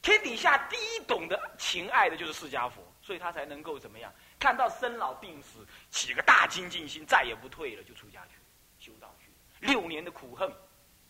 [0.00, 8.34] 天底下第一懂得情爱的就是释迦佛，所以他才能够怎么样，看到生老病死，起个大精进心，再也不退了，就出家去
[8.78, 9.28] 修道去。
[9.66, 10.52] 六年的苦恨，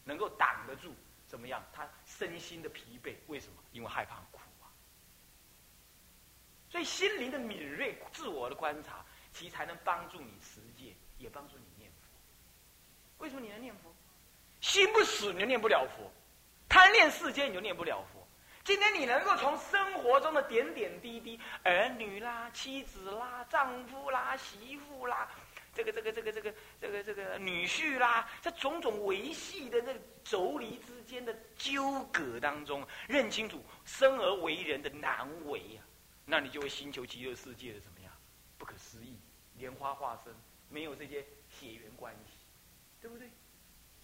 [0.04, 0.94] 能够挡得住
[1.26, 1.62] 怎么样？
[1.70, 3.62] 他身心的疲惫，为什么？
[3.72, 4.40] 因为害怕苦。
[6.72, 12.08] 所以心灵的敏锐、自我的观察，其实才能帮助你实践，也帮助你念佛。
[13.18, 13.94] 为什么你能念佛？
[14.62, 16.10] 心不死，你就念不了佛；
[16.70, 18.26] 贪恋世间，你就念不了佛。
[18.64, 25.28] 今天你能够从生活中的点点滴滴，儿女啦、妻子啦、丈夫啦、媳妇啦，
[25.74, 35.84] 这个、这个、这个、这个、这个、这个女婿啦，这种种维系的那个妯娌之间的纠葛当中，认清楚生而为人的难为啊！
[36.24, 38.12] 那你就会星球极乐世界的怎么样？
[38.56, 39.18] 不可思议，
[39.56, 40.32] 莲花化身，
[40.68, 42.32] 没有这些血缘关系，
[43.00, 43.28] 对不对？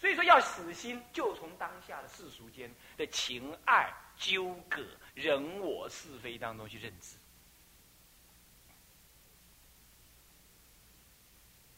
[0.00, 7.16] 所以说要死心，就从当下的世俗间的情爱纠葛、人我是非当中去认知，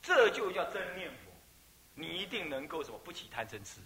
[0.00, 1.30] 这就叫真念佛。
[1.94, 3.80] 你一定能够什么不起贪嗔痴，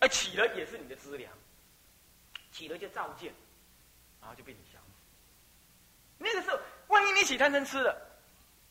[0.00, 1.32] 而起了也是你的资粮，
[2.50, 3.32] 起了就照见，
[4.20, 4.60] 然后就被你。
[6.22, 7.96] 那个时候，万一你起贪嗔痴了，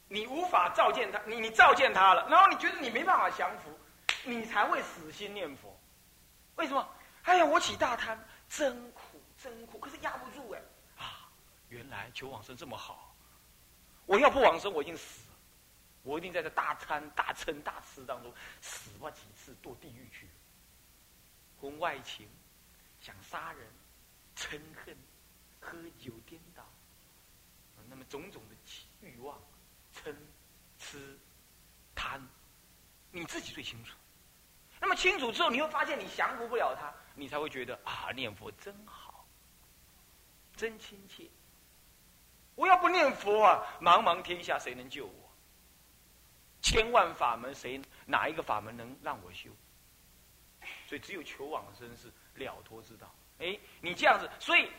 [0.07, 3.75] 你无法照见他，你你照见他了，然后你觉得你没办法降服，
[4.23, 5.75] 你才会死心念佛。
[6.55, 6.88] 为什么？
[7.23, 10.62] 哎呀，我起大贪，真苦，真苦，可是压不住哎！
[10.97, 11.27] 啊，
[11.69, 13.15] 原来求往生这么好，
[14.05, 15.21] 我要不往生，我已经死，
[16.03, 18.31] 我一定在这大贪、大嗔、大痴当中
[18.62, 20.29] 死过几次，堕地狱去。
[21.59, 22.29] 婚外情，
[23.01, 23.67] 想杀人，
[24.35, 24.95] 嗔恨，
[25.59, 26.63] 喝酒颠倒。
[28.05, 28.55] 种种的
[29.07, 29.38] 欲望、
[29.93, 30.13] 嗔、
[30.77, 31.17] 痴、
[31.95, 32.21] 贪，
[33.12, 33.95] 你自己最清楚。
[34.79, 39.25] 那么清楚之后，你会发现你降服不了他，你才会觉得啊，念佛真好，
[40.55, 41.29] 真亲切。
[42.55, 45.31] 我要不念佛啊，茫茫天下谁能救我？
[46.62, 49.49] 千万法门，谁哪一个法门能让我修？
[50.88, 53.13] 所以只有求往生是了脱之道。
[53.39, 54.69] 哎，你这样子，所以。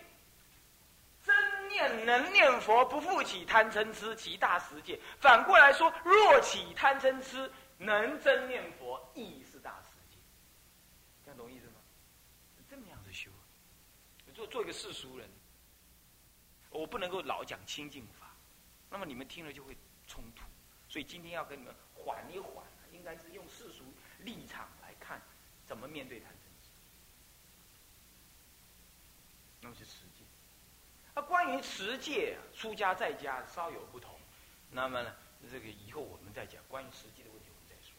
[1.22, 4.98] 真念能念佛，不复起贪嗔痴，其大实界。
[5.18, 10.16] 反过来说，若起贪嗔痴，能真念佛，亦是大实界。
[11.24, 11.74] 这样懂意思吗？
[12.68, 13.30] 这么样子修，
[14.34, 15.28] 做做一个世俗人，
[16.70, 18.34] 我不能够老讲清净法，
[18.88, 20.44] 那么你们听了就会冲突。
[20.88, 23.84] 所以今天要跟你们缓一缓，应该是用世俗
[24.20, 25.20] 立场来看，
[25.66, 26.70] 怎么面对贪嗔痴。
[29.60, 29.92] 那么是实。
[31.22, 34.18] 关于持戒，出家在家稍有不同。
[34.70, 35.14] 那么呢，
[35.50, 37.94] 这个以后我们再讲关于持戒的问题，我们再说。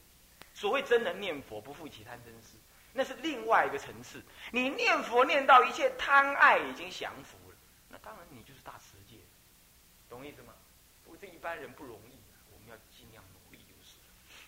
[0.53, 2.57] 所谓真能念佛，不负其贪嗔痴，
[2.93, 4.23] 那是另外一个层次。
[4.51, 7.55] 你念佛念到一切贪爱已经降服了，
[7.89, 9.17] 那当然你就是大持戒，
[10.10, 10.53] 懂意思吗？
[11.03, 12.17] 不过这一般人不容易，
[12.53, 13.97] 我们要尽量努力就是。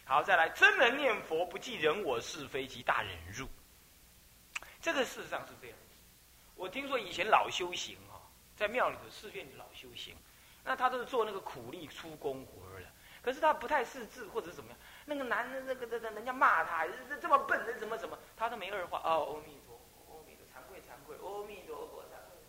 [0.05, 3.49] 好，再来，真能念佛，不计人我是非及大忍辱。
[4.81, 5.77] 这个事实上是这样。
[6.55, 7.97] 我听说以前老修行。
[8.63, 10.15] 在庙里头寺院里老修行，
[10.63, 12.87] 那他都是做那个苦力出工活的，
[13.21, 14.79] 可是他不太识字或者是怎么样。
[15.03, 19.01] 那个男人，那个那个人家骂他，这这么笨，这怎么怎么，他都没二话。
[19.03, 22.39] 哦，阿弥陀佛，阿弥陀，惭愧惭愧，阿弥陀佛，惭愧。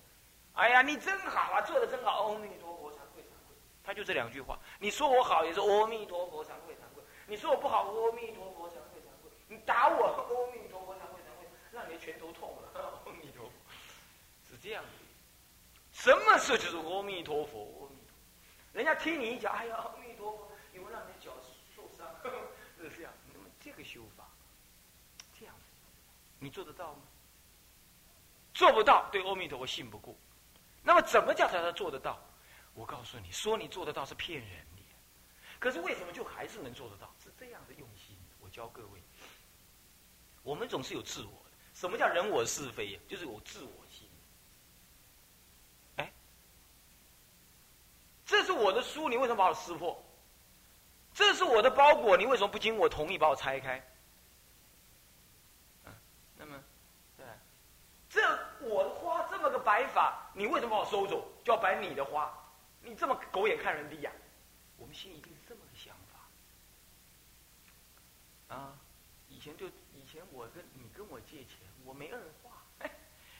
[0.52, 3.56] 哎呀，你真好啊，做的真好，阿弥陀佛，惭愧惭愧。
[3.82, 4.56] 他就这两句话。
[4.78, 7.02] 你说我好也是阿弥陀佛，惭愧惭愧。
[7.26, 9.32] 你说我不好，阿弥陀佛，惭愧惭愧。
[9.48, 13.52] 你打我，阿弥陀佛，惭愧惭愧，让你的拳头痛了，阿弥陀佛。
[14.48, 15.03] 是这样的。
[16.04, 18.14] 什么事就是阿弥陀佛，阿弥陀。
[18.74, 21.32] 人家踢你一脚，哎呀，阿弥陀佛，你会让你脚
[21.74, 22.06] 受伤？
[22.78, 23.12] 是这样。
[23.32, 24.28] 那么这个修法，
[25.40, 25.64] 这样子，
[26.38, 27.00] 你做得到吗？
[28.52, 30.14] 做不到，对阿弥陀佛信不过。
[30.82, 32.20] 那么怎么叫才能做得到？
[32.74, 34.82] 我告诉你说，你做得到是骗人的。
[35.58, 37.10] 可是为什么就还是能做得到？
[37.24, 38.14] 是这样的用心。
[38.40, 39.00] 我教各位，
[40.42, 41.50] 我们总是有自我的。
[41.72, 43.00] 什么叫人我是非呀？
[43.08, 44.06] 就是有自我心。
[45.96, 46.12] 哎，
[48.26, 50.04] 这这是我的书，你为什么把我撕破？
[51.14, 53.82] 这是我的包裹，你为什么不经我同意把我拆开？
[55.86, 55.92] 嗯，
[56.36, 56.62] 那么，
[57.16, 57.24] 对，
[58.10, 58.20] 这
[58.60, 61.26] 我的花这么个摆法，你为什么把我收走？
[61.42, 62.30] 就要摆你的花？
[62.82, 64.12] 你这么狗眼看人低呀？
[64.76, 65.96] 我们心里一定是这么个想
[68.52, 68.56] 法。
[68.56, 68.76] 啊，
[69.30, 72.50] 以前就以前我跟你跟我借钱，我没二话。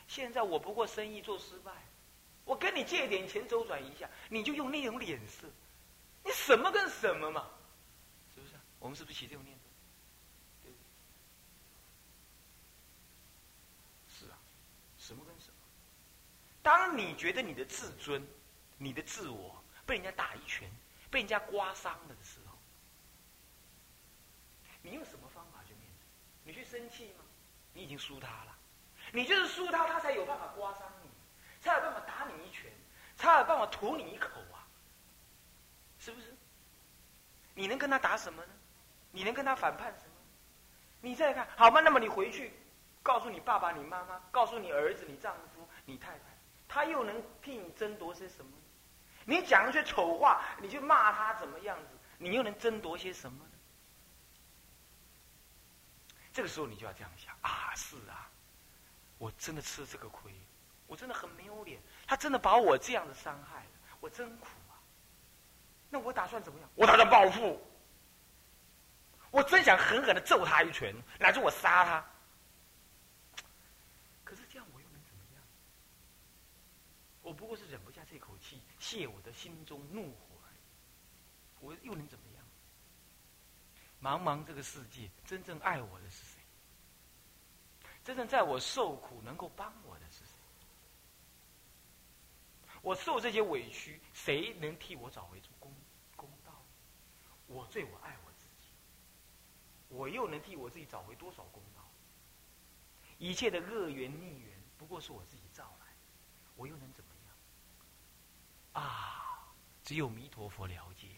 [0.09, 1.73] 现在我不过生意做失败，
[2.45, 5.47] 我跟你借点钱周转一下，你就用那种脸色，
[6.25, 7.49] 你什么跟什么嘛？
[8.35, 8.55] 是不是？
[8.79, 9.65] 我们是不是起这种念头？
[14.09, 14.39] 是啊，
[14.99, 15.55] 什么跟什么？
[16.63, 18.27] 当你觉得你的自尊、
[18.79, 20.71] 你的自我被人家打一拳、
[21.11, 22.57] 被人家刮伤了的时候，
[24.83, 25.83] 你用什么方法去面
[26.45, 26.53] 对？
[26.53, 27.25] 你去生气吗？
[27.73, 28.57] 你已经输他了，
[29.13, 31.04] 你就是输他，他才有办法刮伤你，
[31.65, 32.71] 才有办法打你一拳，
[33.17, 34.69] 才有办法吐你一口啊！
[35.99, 36.37] 是不是？
[37.55, 38.53] 你能跟他打什么呢？
[39.11, 40.13] 你能跟他反叛什么？
[41.01, 41.81] 你再看好吧？
[41.81, 42.53] 那么你回去，
[43.03, 46.25] 告诉你爸爸、你妈妈，告诉你儿子、你丈夫、你太太，
[46.69, 48.53] 他又能替你争夺些什么？
[49.25, 51.99] 你讲一些丑话，你去骂他怎么样子？
[52.19, 53.51] 你又能争夺些什么呢？
[56.31, 57.73] 这个时候你就要这样想啊！
[57.75, 58.31] 是啊，
[59.17, 60.31] 我真的吃这个亏，
[60.87, 61.81] 我真的很没有脸。
[62.07, 63.71] 他真的把我这样的伤害了，
[64.01, 64.77] 我真苦啊！
[65.91, 66.69] 那我打算怎么样？
[66.75, 67.61] 我打算报复。
[69.31, 72.05] 我真想狠狠的揍他一拳，乃至我杀他。
[74.23, 75.43] 可是这样我又能怎么样？
[77.23, 80.57] 我不过是忍不下这口气，泄我的心中怒火而已。
[81.61, 82.45] 我又能怎么样？
[84.01, 86.41] 茫茫这个世界，真正爱我的是谁？
[88.05, 90.24] 真正在我受苦能够帮我的是？
[92.85, 95.73] 我受这些委屈，谁能替我找回公
[96.15, 96.53] 公道？
[97.47, 98.69] 我最我爱我自己。
[99.89, 101.83] 我又能替我自己找回多少公道？
[103.19, 105.87] 一切的恶缘逆缘，不过是我自己造来，
[106.57, 107.11] 我又能怎么
[108.75, 108.85] 样？
[108.85, 109.49] 啊！
[109.83, 111.09] 只有弥陀佛了解。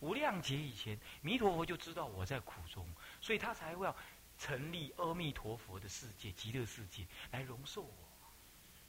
[0.00, 2.84] 无量劫以前，弥陀佛就知道我在苦中，
[3.20, 3.94] 所以他才会要
[4.36, 7.92] 成立阿弥陀佛的世界、极乐世界来容受我。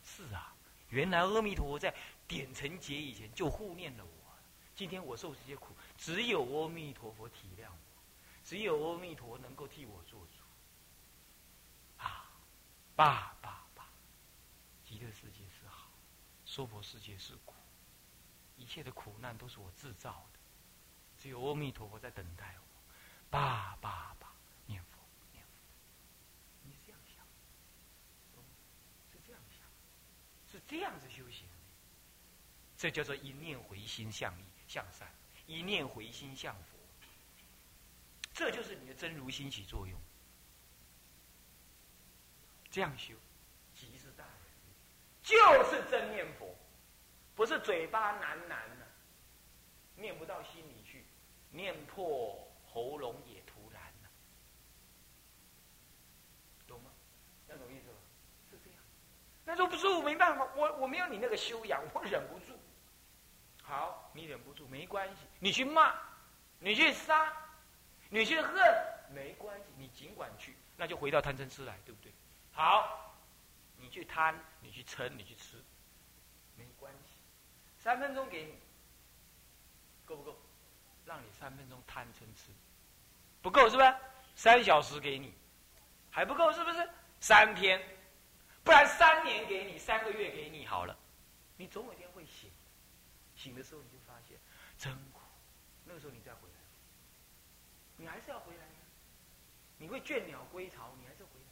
[0.04, 0.56] 是啊，
[0.90, 1.94] 原来阿弥陀佛在
[2.28, 4.12] 点成劫以前就护念了我。
[4.76, 7.78] 今天我受这些苦，只有阿弥陀佛体谅我。
[8.44, 10.42] 只有阿弥陀能够替我做主，
[12.02, 12.32] 啊，
[12.96, 13.90] 爸爸爸，
[14.86, 15.90] 极乐世界是好，
[16.46, 17.54] 娑婆世界是苦，
[18.56, 20.40] 一切的苦难都是我制造的，
[21.20, 22.64] 只有阿弥陀佛在等待我，
[23.30, 24.32] 爸爸爸，
[24.66, 24.98] 念佛
[25.34, 25.60] 念佛，
[26.64, 27.26] 你这样想，
[29.12, 29.68] 是这样想，
[30.50, 31.48] 是这样子修行，
[32.78, 35.08] 这叫做一念回心向意向善，
[35.46, 36.78] 一念回心向佛。
[38.34, 40.00] 这就是你的真如心起作用，
[42.70, 43.16] 这样修，
[43.74, 44.34] 即是大人，
[45.24, 45.36] 就
[45.72, 46.54] 是真念佛，
[47.34, 48.88] 不是嘴巴喃喃的，
[49.96, 51.06] 念不到心里去，
[51.50, 54.10] 念破喉咙也突然了，
[56.68, 56.92] 懂吗？
[57.48, 57.98] 那懂意思吗？
[58.52, 58.80] 是这样。
[59.48, 62.52] 那说不是我没办法，我我没有你那个修养，我忍不住。
[63.64, 65.96] 好，你忍不住没关系，你去骂，
[66.60, 67.34] 你去杀。
[68.10, 68.54] 你去恨
[69.14, 72.10] 没关系，你尽管去，那就回到贪嗔痴来，对不对？
[72.54, 73.14] 好，
[73.76, 75.58] 你去贪，你去嗔，你去吃，
[76.56, 77.20] 没关系。
[77.78, 78.60] 三分钟给你，
[80.06, 80.38] 够不够？
[81.06, 82.50] 让你三分钟贪嗔痴，
[83.42, 84.00] 不够是吧？
[84.36, 85.34] 三小时给你，
[86.10, 86.90] 还不够是不是？
[87.20, 87.82] 三天，
[88.68, 90.94] 不然三年给你，三个月给你好了，
[91.56, 92.52] 你总有一天会醒，
[93.34, 94.38] 醒的时候你就发现
[94.78, 95.22] 真苦，
[95.86, 96.60] 那个时候你再回来，
[97.96, 98.64] 你还是要回来。
[99.78, 101.48] 你会倦鸟归巢，你还是回来。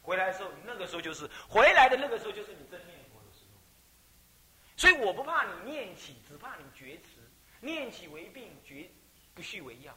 [0.00, 3.60] 回来的时候，你那个时候就是回来的那个时候，就是你真念佛的时候。
[4.74, 7.20] 所以我不怕你念起，只怕你觉迟。
[7.60, 8.88] 念起为病，觉
[9.34, 9.94] 不续为药。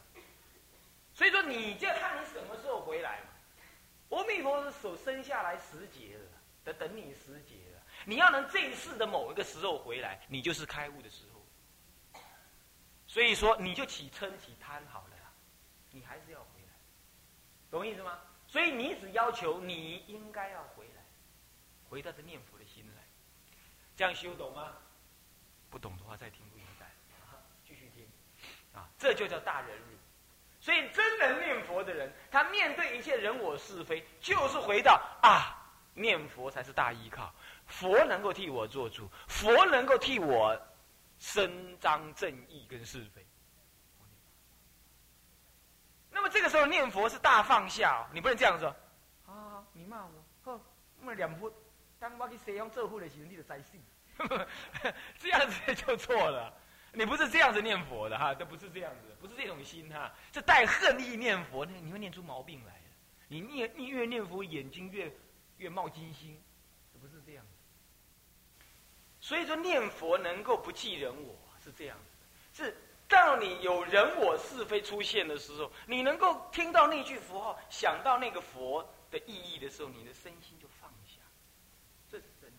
[1.14, 4.18] 所以说，你就看你什么时候回来嘛。
[4.18, 6.24] 阿弥陀佛手伸下来时节了，
[6.72, 7.82] 等你时节了。
[8.04, 11.44] 你要能这一世的某一个时候回来，你就是开悟的时候。
[13.06, 15.16] 所以说，你就起嗔起贪好了，
[15.90, 16.74] 你还是要回来，
[17.70, 18.18] 懂意思吗？
[18.46, 21.02] 所以你只要求你应该要回来，
[21.88, 23.02] 回到这念佛的心来，
[23.96, 24.74] 这样修懂吗？
[25.70, 26.86] 不懂的话再听录音带，
[27.66, 28.06] 继续听，
[28.72, 29.98] 啊，这就叫大人日。
[30.60, 35.57] 所以真能念佛的人，他面对一切人我是非，就是回到啊，
[35.98, 37.34] 念佛才是大依靠，
[37.66, 40.58] 佛能够替我做主，佛能够替我
[41.18, 43.26] 伸张正义跟是非。
[46.10, 48.74] 那么这个时候念佛是大放下，你不能这样说。
[49.26, 50.12] 啊，你骂我，
[50.44, 50.60] 哼，
[51.00, 51.52] 那两佛，
[51.98, 53.80] 当我去西方做佛的时候，你就在信，
[55.18, 56.52] 这样子就错了。
[56.92, 62.80] 你不是这样子念佛的哈，这不是这样子，不是这种心哈，这带恨意念佛，那你会念出毛病来的
[63.28, 65.12] 你念你越念佛，眼睛越
[65.58, 66.40] 月冒金星，
[66.92, 67.44] 是不是这样？
[69.20, 71.96] 所以说念佛能够不记人我是这样
[72.54, 72.76] 子，是。
[73.10, 81.18] 到你有人我是非出现的时候，你能够听到那句符号，想到那个佛的意义的时候，你的身心就放下，
[82.10, 82.56] 这是真的。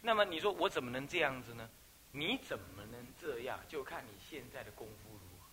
[0.00, 1.70] 那么你说我怎么能这样子呢？
[2.10, 3.56] 你怎么能这样？
[3.68, 5.46] 就看你现在的功夫如何，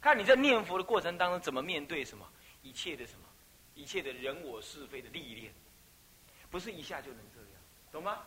[0.00, 2.24] 看你在念佛的过程当中怎么面对什么
[2.62, 3.27] 一切的什么
[3.78, 5.54] 一切的人我是非的历练，
[6.50, 7.50] 不是一下就能这样，
[7.92, 8.18] 懂吗？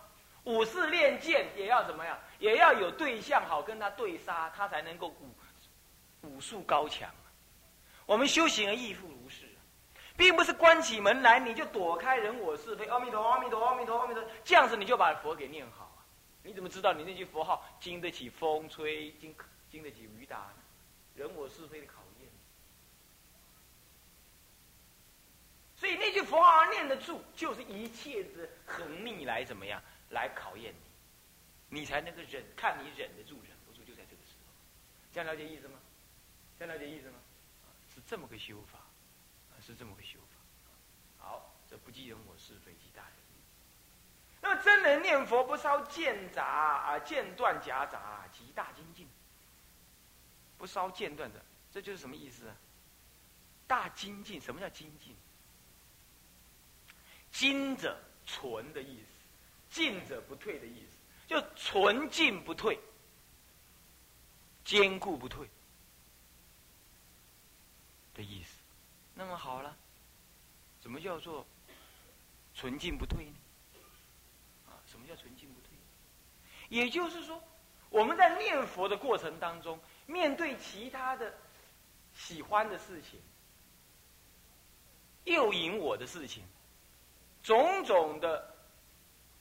[0.46, 2.18] 武士练剑也要怎么样？
[2.40, 5.30] 也要有对象好跟他对杀，他才能够武
[6.22, 7.14] 武术高强。
[8.06, 9.46] 我们修行而亦复如是，
[10.16, 12.86] 并不是关起门来你就躲开人我是非。
[12.86, 16.00] 阿弥陀，阿弥陀，阿弥陀，阿弥陀，这样子你就把佛给念好啊
[16.44, 19.36] 你怎么知道你那句佛号经得起风吹，经
[19.70, 20.50] 经得起雨打？
[21.14, 22.30] 人我是非的考验。
[25.82, 29.82] 所以那句佛号念得住，就是一切的横逆来怎么样？
[30.12, 30.72] 来考验
[31.70, 34.54] 你，你才能够忍，看你忍得住，忍不住，就在这个时候。
[35.12, 35.80] 这样了解意思吗？
[36.60, 37.16] 这样了解意思吗？
[37.96, 38.78] 是这么个修法，
[39.66, 41.26] 是这么个修法。
[41.26, 43.14] 好，这不计人我是非即大人。
[44.40, 49.08] 那么真人念佛不烧间杂啊，间断夹杂，极大精进。
[50.60, 52.56] 不烧间断的，这就是什么意思啊？
[53.66, 55.16] 大精进，什么叫精进？
[57.32, 59.06] 精者纯的意思。
[59.70, 62.78] 进者不退的意思，就纯进不退，
[64.66, 65.48] 坚固不退
[68.14, 68.58] 的意思。
[69.14, 69.74] 那么好了，
[70.82, 71.48] 什么叫做
[72.54, 73.36] 纯进不退呢？
[74.68, 75.70] 啊，什么叫纯进不退？
[76.68, 77.42] 也就是说，
[77.90, 81.34] 我们在念佛的过程当中，面对其他的
[82.14, 83.22] 喜欢的事情、
[85.24, 86.44] 诱引我的事情，
[87.44, 88.50] 种种的。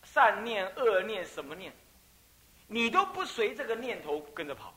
[0.03, 1.73] 善念、恶念，什么念，
[2.67, 4.75] 你都不随这个念头跟着跑，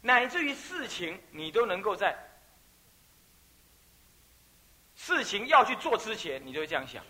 [0.00, 2.16] 乃至于事情，你都能够在
[4.94, 7.04] 事情要去做之前，你就这样想：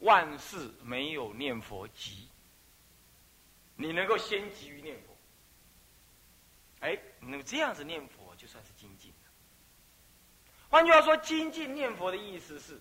[0.00, 2.28] 万事没有念佛急，
[3.76, 5.16] 你能够先急于念佛。
[6.80, 9.14] 哎，那么这样子念佛，就算是精进
[10.68, 12.78] 换句话说，精进念佛的意思是。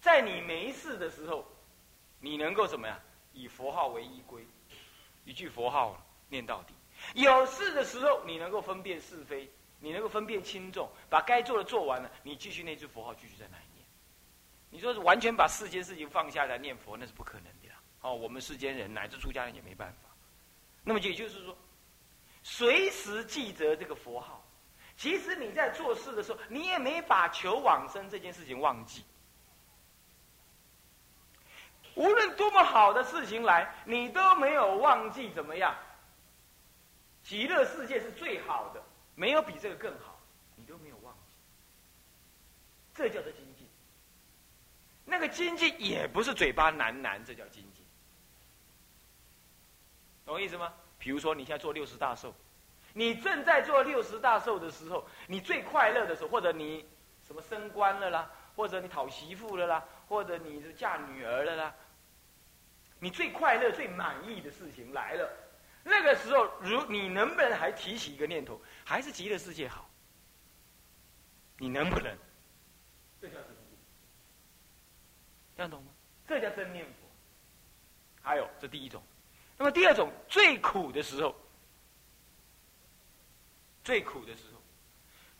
[0.00, 1.44] 在你没事的时候，
[2.20, 2.98] 你能够怎么样？
[3.32, 4.44] 以佛号为依归，
[5.24, 6.74] 一句佛号念到底。
[7.14, 13.86] 有事的时候，你能够分辨是非，你能够分辨轻重，把该做的做完了，你继续那句佛号继续在那里念。
[14.70, 17.68] 你说是完全把世间事情放下来念佛，那是不可能的。
[18.00, 20.08] 哦，我们世间人乃至出家人也没办法。
[20.82, 21.56] 那么也就是说，
[22.42, 24.44] 随时记得这个佛号。
[24.96, 29.04] 其实你在做事的时候，你也没把求往生这件事情忘记。
[31.98, 35.74] 无论多么好的事情来，你都没有忘记怎么样？
[37.24, 38.80] 极乐世界是最好的，
[39.16, 40.16] 没有比这个更好，
[40.54, 41.32] 你都没有忘记。
[42.94, 43.66] 这叫做精进。
[45.04, 47.84] 那个精进也不是嘴巴喃喃，这叫精进，
[50.24, 50.72] 懂意思吗？
[51.00, 52.32] 比如说你现在做六十大寿，
[52.92, 56.86] 你正在做六十大寿的时候，你最快乐的时候，或者你
[57.26, 61.74] 什么升官了啦，或者你讨媳妇了啦，或者你是嫁女儿了啦。
[63.00, 65.30] 你最快乐、最满意的事情来了，
[65.84, 69.88] 那个时候，如你能不能还提起一个念头，还是极乐世界好？
[71.56, 72.16] 你能不能？
[73.20, 73.78] 这叫真念，
[75.56, 75.90] 这样懂吗？
[76.26, 76.92] 这叫真念佛。
[78.22, 79.02] 还有，这第一种。
[79.56, 81.34] 那么第二种，最苦的时候，
[83.82, 84.60] 最苦的时候，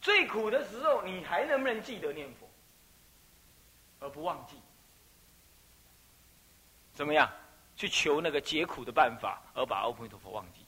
[0.00, 2.48] 最苦的时候，你还能不能记得念佛，
[4.00, 4.56] 而不忘记？
[6.94, 7.30] 怎么样？
[7.78, 10.66] 去求那个解苦的办法，而把阿弥陀佛忘记？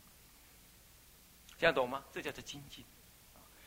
[1.59, 2.05] 这样懂吗？
[2.13, 2.85] 这叫做精进。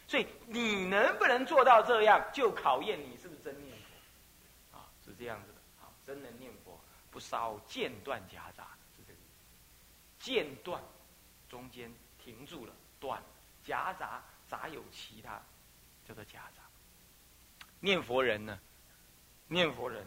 [0.08, 3.76] 所以你能不能做到这样，就考验你是不是真念
[4.72, 4.78] 佛。
[4.78, 5.56] 啊，是这样子的。
[5.82, 6.80] 好，真能念佛，
[7.12, 9.20] 不烧间断夹杂，是这个。
[10.20, 10.82] 间断，
[11.50, 13.20] 中间停住了，断；
[13.62, 15.41] 夹杂，杂有其他，
[16.08, 16.64] 叫做夹杂。
[17.82, 18.58] 念佛人呢？
[19.48, 20.06] 念佛人。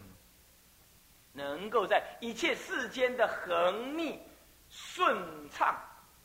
[1.36, 4.18] 能够在一切世间的横逆、
[4.70, 5.78] 顺畅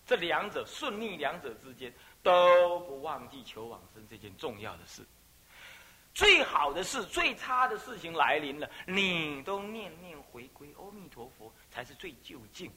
[0.05, 1.93] 这两者顺逆两者之间，
[2.23, 5.05] 都不忘记求往生这件重要的事。
[6.13, 12.71] 最好的事、最差的事情来临了，你都念念回归阿弥陀佛，才是最究竟。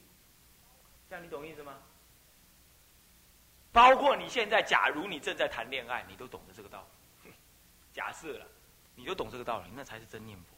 [1.09, 1.77] 这样你懂意思吗？
[3.73, 6.87] 包括你现在，假如你正在谈恋爱，你都懂得这个道
[7.23, 7.31] 理。
[7.91, 8.47] 假设了，
[8.95, 10.54] 你都懂这个道理，那才是真念佛。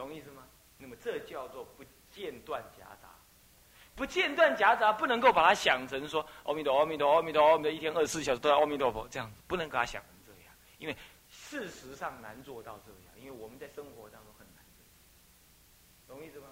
[0.00, 0.42] 懂意思吗？
[0.78, 3.10] 那么这叫做不间断夹杂，
[3.94, 10.96] 不间断夹杂，不能够把它想成说阿弥陀阿弥陀阿弥陀阿弥陀，一天二十四小时都在阿弥陀佛这样子，不能给他想成这样，因为
[11.28, 14.64] 事实上难做到这样，因为我们在生活当中很难。
[16.08, 16.46] 懂意思吗？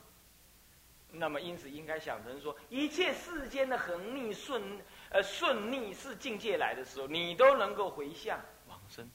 [1.11, 4.63] 那么因此应该想成说，一切世间的横逆顺
[5.09, 9.11] 呃顺逆是境界来的时候，你都能够回向往生，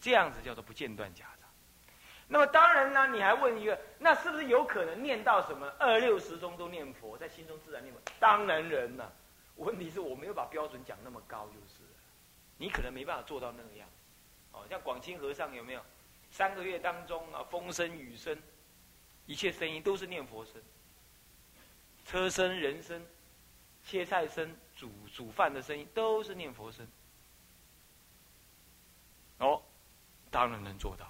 [0.00, 1.24] 这样子叫做不间断夹。
[2.28, 8.00] 那么当然呢，你还问一个，那是不是有可能念到什么二六十中都念佛，在心中自然念佛？
[8.18, 9.12] 当然人呢，
[9.56, 11.82] 问题是我没有把标准讲那么高，就是，
[12.56, 13.88] 你可能没办法做到那个样。
[14.52, 15.82] 哦，像广清和尚有没有？
[16.32, 18.36] 三个月当中啊，风声雨声，
[19.26, 20.60] 一切声音都是念佛声，
[22.04, 23.00] 车声人声，
[23.84, 26.86] 切菜声煮煮饭的声音都是念佛声。
[29.38, 29.62] 哦，
[30.30, 31.06] 当然能做到。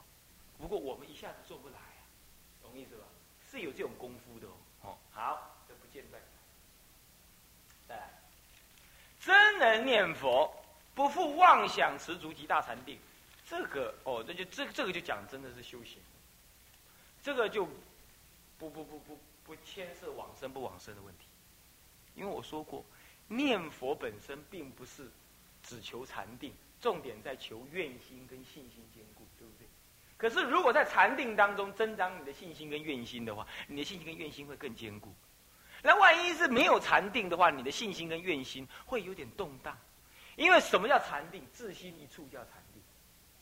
[0.58, 2.02] 不过我们一下子做不来啊，
[2.62, 3.04] 懂意思吧？
[3.50, 4.48] 是有这种功夫的
[4.82, 4.96] 哦。
[5.12, 6.20] 好，这不见断。
[7.88, 8.10] 再来，
[9.20, 10.52] 真能念佛，
[10.94, 12.98] 不负妄想持足及大禅定。
[13.48, 16.00] 这个哦，那就这这个就讲真的是修行。
[17.22, 17.64] 这个就
[18.58, 21.26] 不不不不不牵涉往生不往生的问题，
[22.14, 22.84] 因为我说过，
[23.28, 25.08] 念佛本身并不是
[25.62, 29.68] 只求禅定，重点在求愿心跟信心兼顾，对不对？
[30.18, 35.14] 可是，如果在禅定当中增长你的信心跟愿心的话，你的信心跟愿心会更坚固。
[35.82, 39.76] 那万一是没有禅定的话，你的信心跟愿心会有点动荡。
[40.36, 41.46] 因为什么叫禅定？
[41.52, 42.82] 自心一处叫禅定。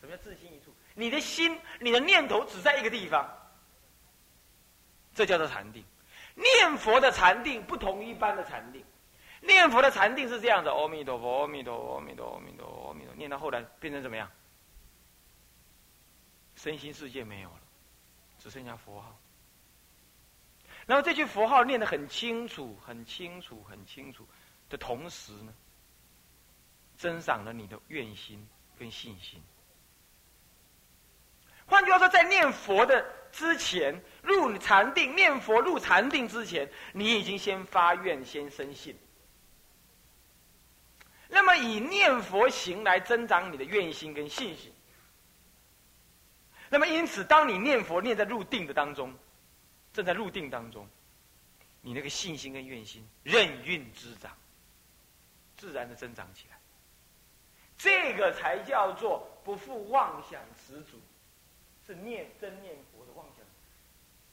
[0.00, 0.74] 什么叫自心一处？
[0.94, 3.28] 你的心、你的念头只在一个地方，
[5.14, 5.84] 这叫做禅定。
[6.34, 8.84] 念佛的禅定不同一般的禅定。
[9.40, 13.14] 念佛的禅定是这样的：阿弥陀佛，阿弥陀佛，阿弥陀，阿弥陀，阿弥陀。
[13.14, 14.28] 念到后来变成怎么样？
[16.64, 17.60] 身心世界没有了，
[18.38, 19.14] 只剩下佛号。
[20.86, 24.26] 那么这句佛号念得很清楚、很清楚、很清楚
[24.70, 25.52] 的同时呢，
[26.96, 28.48] 增长了你的愿心
[28.78, 29.38] 跟信心。
[31.66, 38.98] 换句话说，在念佛的之前，入禅定念佛入禅定之前，你已经先发愿、先生信。
[41.28, 44.72] 那么以念佛行来增长你的愿心跟信心。
[46.70, 49.14] 那么，因此，当你念佛念在入定的当中，
[49.92, 50.88] 正在入定当中，
[51.80, 54.32] 你那个信心跟愿心任运滋长，
[55.56, 56.58] 自然的增长起来。
[57.76, 60.98] 这个才叫做不负妄想持主，
[61.86, 63.44] 是念真念佛的妄想。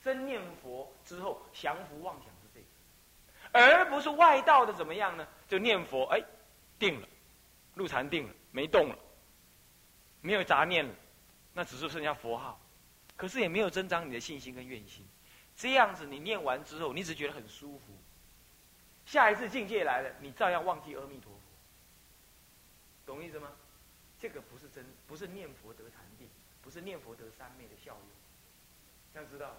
[0.04, 2.66] 真念佛之后降服妄想是这个，
[3.52, 5.28] 而不是外道的怎么样呢？
[5.48, 6.24] 就念佛，哎，
[6.80, 7.08] 定了，
[7.76, 8.98] 入禅定了，没动了，
[10.22, 10.94] 没有杂念了。
[11.54, 12.60] 那只是剩下佛号，
[13.18, 15.06] 可是也没有增长你的信心跟愿心。
[15.56, 17.94] 这样子，你念完之后，你只觉得很舒服。
[19.06, 21.40] 下一次境界来了，你照样忘记阿弥陀佛。
[23.06, 23.50] 懂意思吗？
[24.20, 26.30] 这个不是真，不是念佛得禅定，
[26.62, 29.22] 不是念佛得三昧的效用。
[29.22, 29.54] 要知道，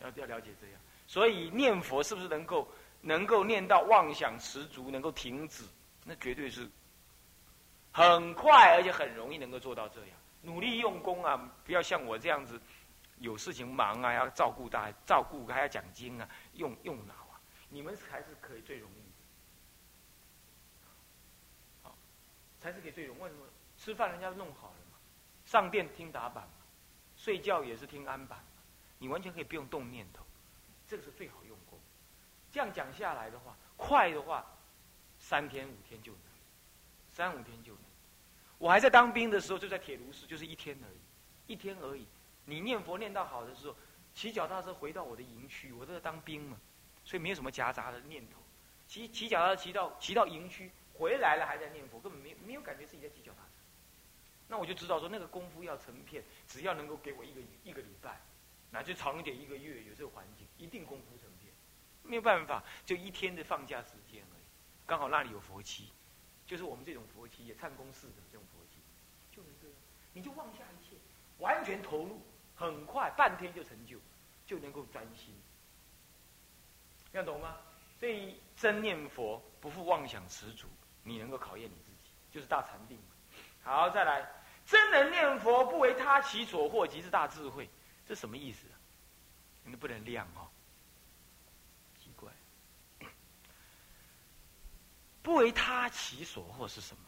[0.00, 0.80] 要要了解这样。
[1.06, 2.66] 所以念佛是不是能够
[3.02, 5.64] 能够念到妄想十足，能够停止？
[6.04, 6.68] 那绝对是
[7.92, 10.10] 很快，而且很容易能够做到这样。
[10.44, 11.36] 努力用功啊！
[11.64, 12.60] 不要像我这样子，
[13.18, 17.40] 有事情忙啊，要照顾大照顾还要讲经啊，用用脑啊，
[17.70, 19.02] 你们才是可以最容易。
[21.82, 21.96] 好，
[22.60, 23.20] 才是可以最容易。
[23.20, 23.46] 为什么？
[23.76, 24.98] 吃饭人家弄好了嘛，
[25.44, 26.54] 上殿听打板嘛，
[27.16, 28.62] 睡觉也是听安板嘛，
[28.98, 30.24] 你完全可以不用动念头，
[30.86, 31.78] 这个是最好用功。
[32.52, 34.46] 这样讲下来的话，快的话，
[35.18, 36.20] 三天五天就能，
[37.12, 37.83] 三五天就能。
[38.64, 42.06] 我还在当兵的时候，就在铁炉寺，就是一天而已，一天而已。
[42.46, 43.76] 你念佛念到好的时候，
[44.14, 46.56] 骑脚踏车回到我的营区，我都在当兵嘛，
[47.04, 48.38] 所以没有什么夹杂的念头。
[48.88, 53.62] 骑骑脚踏车骑到骑到营区回来了，还在念佛，根本没没有感觉自己在骑脚踏车。
[54.48, 58.18] 那我就知道说，那个功夫要成片，只要能够给我一个一个礼拜，
[58.70, 61.52] 那就长一点一个月，有这个环境，一定功夫成片。
[62.02, 64.44] 没有办法，就一天的放假时间而已，
[64.86, 65.92] 刚好那里有佛期，
[66.46, 68.46] 就是我们这种佛期也唱公式的这种，
[70.14, 70.96] 你就放下一切，
[71.38, 72.18] 完全投入。
[72.56, 73.98] 很快，半天就成就，
[74.46, 75.34] 就能够专心，
[77.10, 77.56] 要懂吗？
[77.98, 80.68] 所以真念佛不负妄想持足，
[81.02, 82.96] 你能够考验你自己，就是大禅定。
[83.64, 84.30] 好，再来，
[84.64, 87.68] 真能念佛不为他其所惑，即是大智慧。
[88.06, 88.78] 这什么意思啊？
[89.64, 90.46] 你不能量哦，
[91.98, 92.30] 奇怪。
[95.22, 97.02] 不为他其所惑是什么？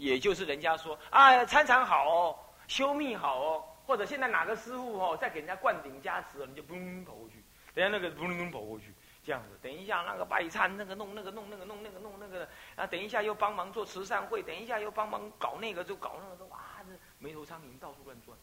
[0.00, 3.64] 也就是人家说啊，参禅好哦，修密好哦。
[3.86, 7.42] 或者现在哪个师傅哦，再给人家灌顶加持，你就嘣跑过去，
[7.74, 8.94] 等下那个嘣嘣跑过去，
[9.24, 9.58] 这样子。
[9.60, 18.38] 等一下那个拜忏，那个弄那个弄那个弄那个弄那个，啊等一下又帮忙做慈善会，等一下又帮忙搞那个就搞那个，都哇，这眉头苍蝇到处乱转。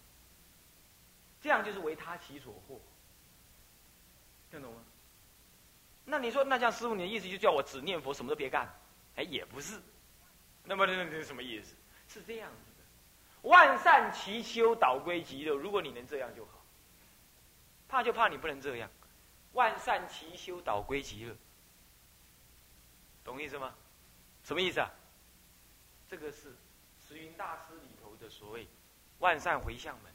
[1.41, 2.77] 这样就是为他其所惑，
[4.51, 4.81] 听懂吗？
[6.03, 8.67] 那你说，那这样师傅，你的意思就叫我只念佛，什么都别干？
[9.15, 9.81] 哎，也不是。
[10.67, 11.73] 那么那是什么意思？
[12.07, 13.49] 是这样子的。
[13.49, 15.55] 万善齐修，导归极乐。
[15.55, 16.63] 如果你能这样就好。
[17.87, 18.89] 怕就怕你不能这样。
[19.53, 21.35] 万善齐修，导归极乐。
[23.23, 23.73] 懂意思吗？
[24.43, 24.91] 什么意思啊？
[26.09, 26.53] 这个是
[26.99, 28.67] 慈云大师里头的所谓
[29.19, 30.11] 万善回向门。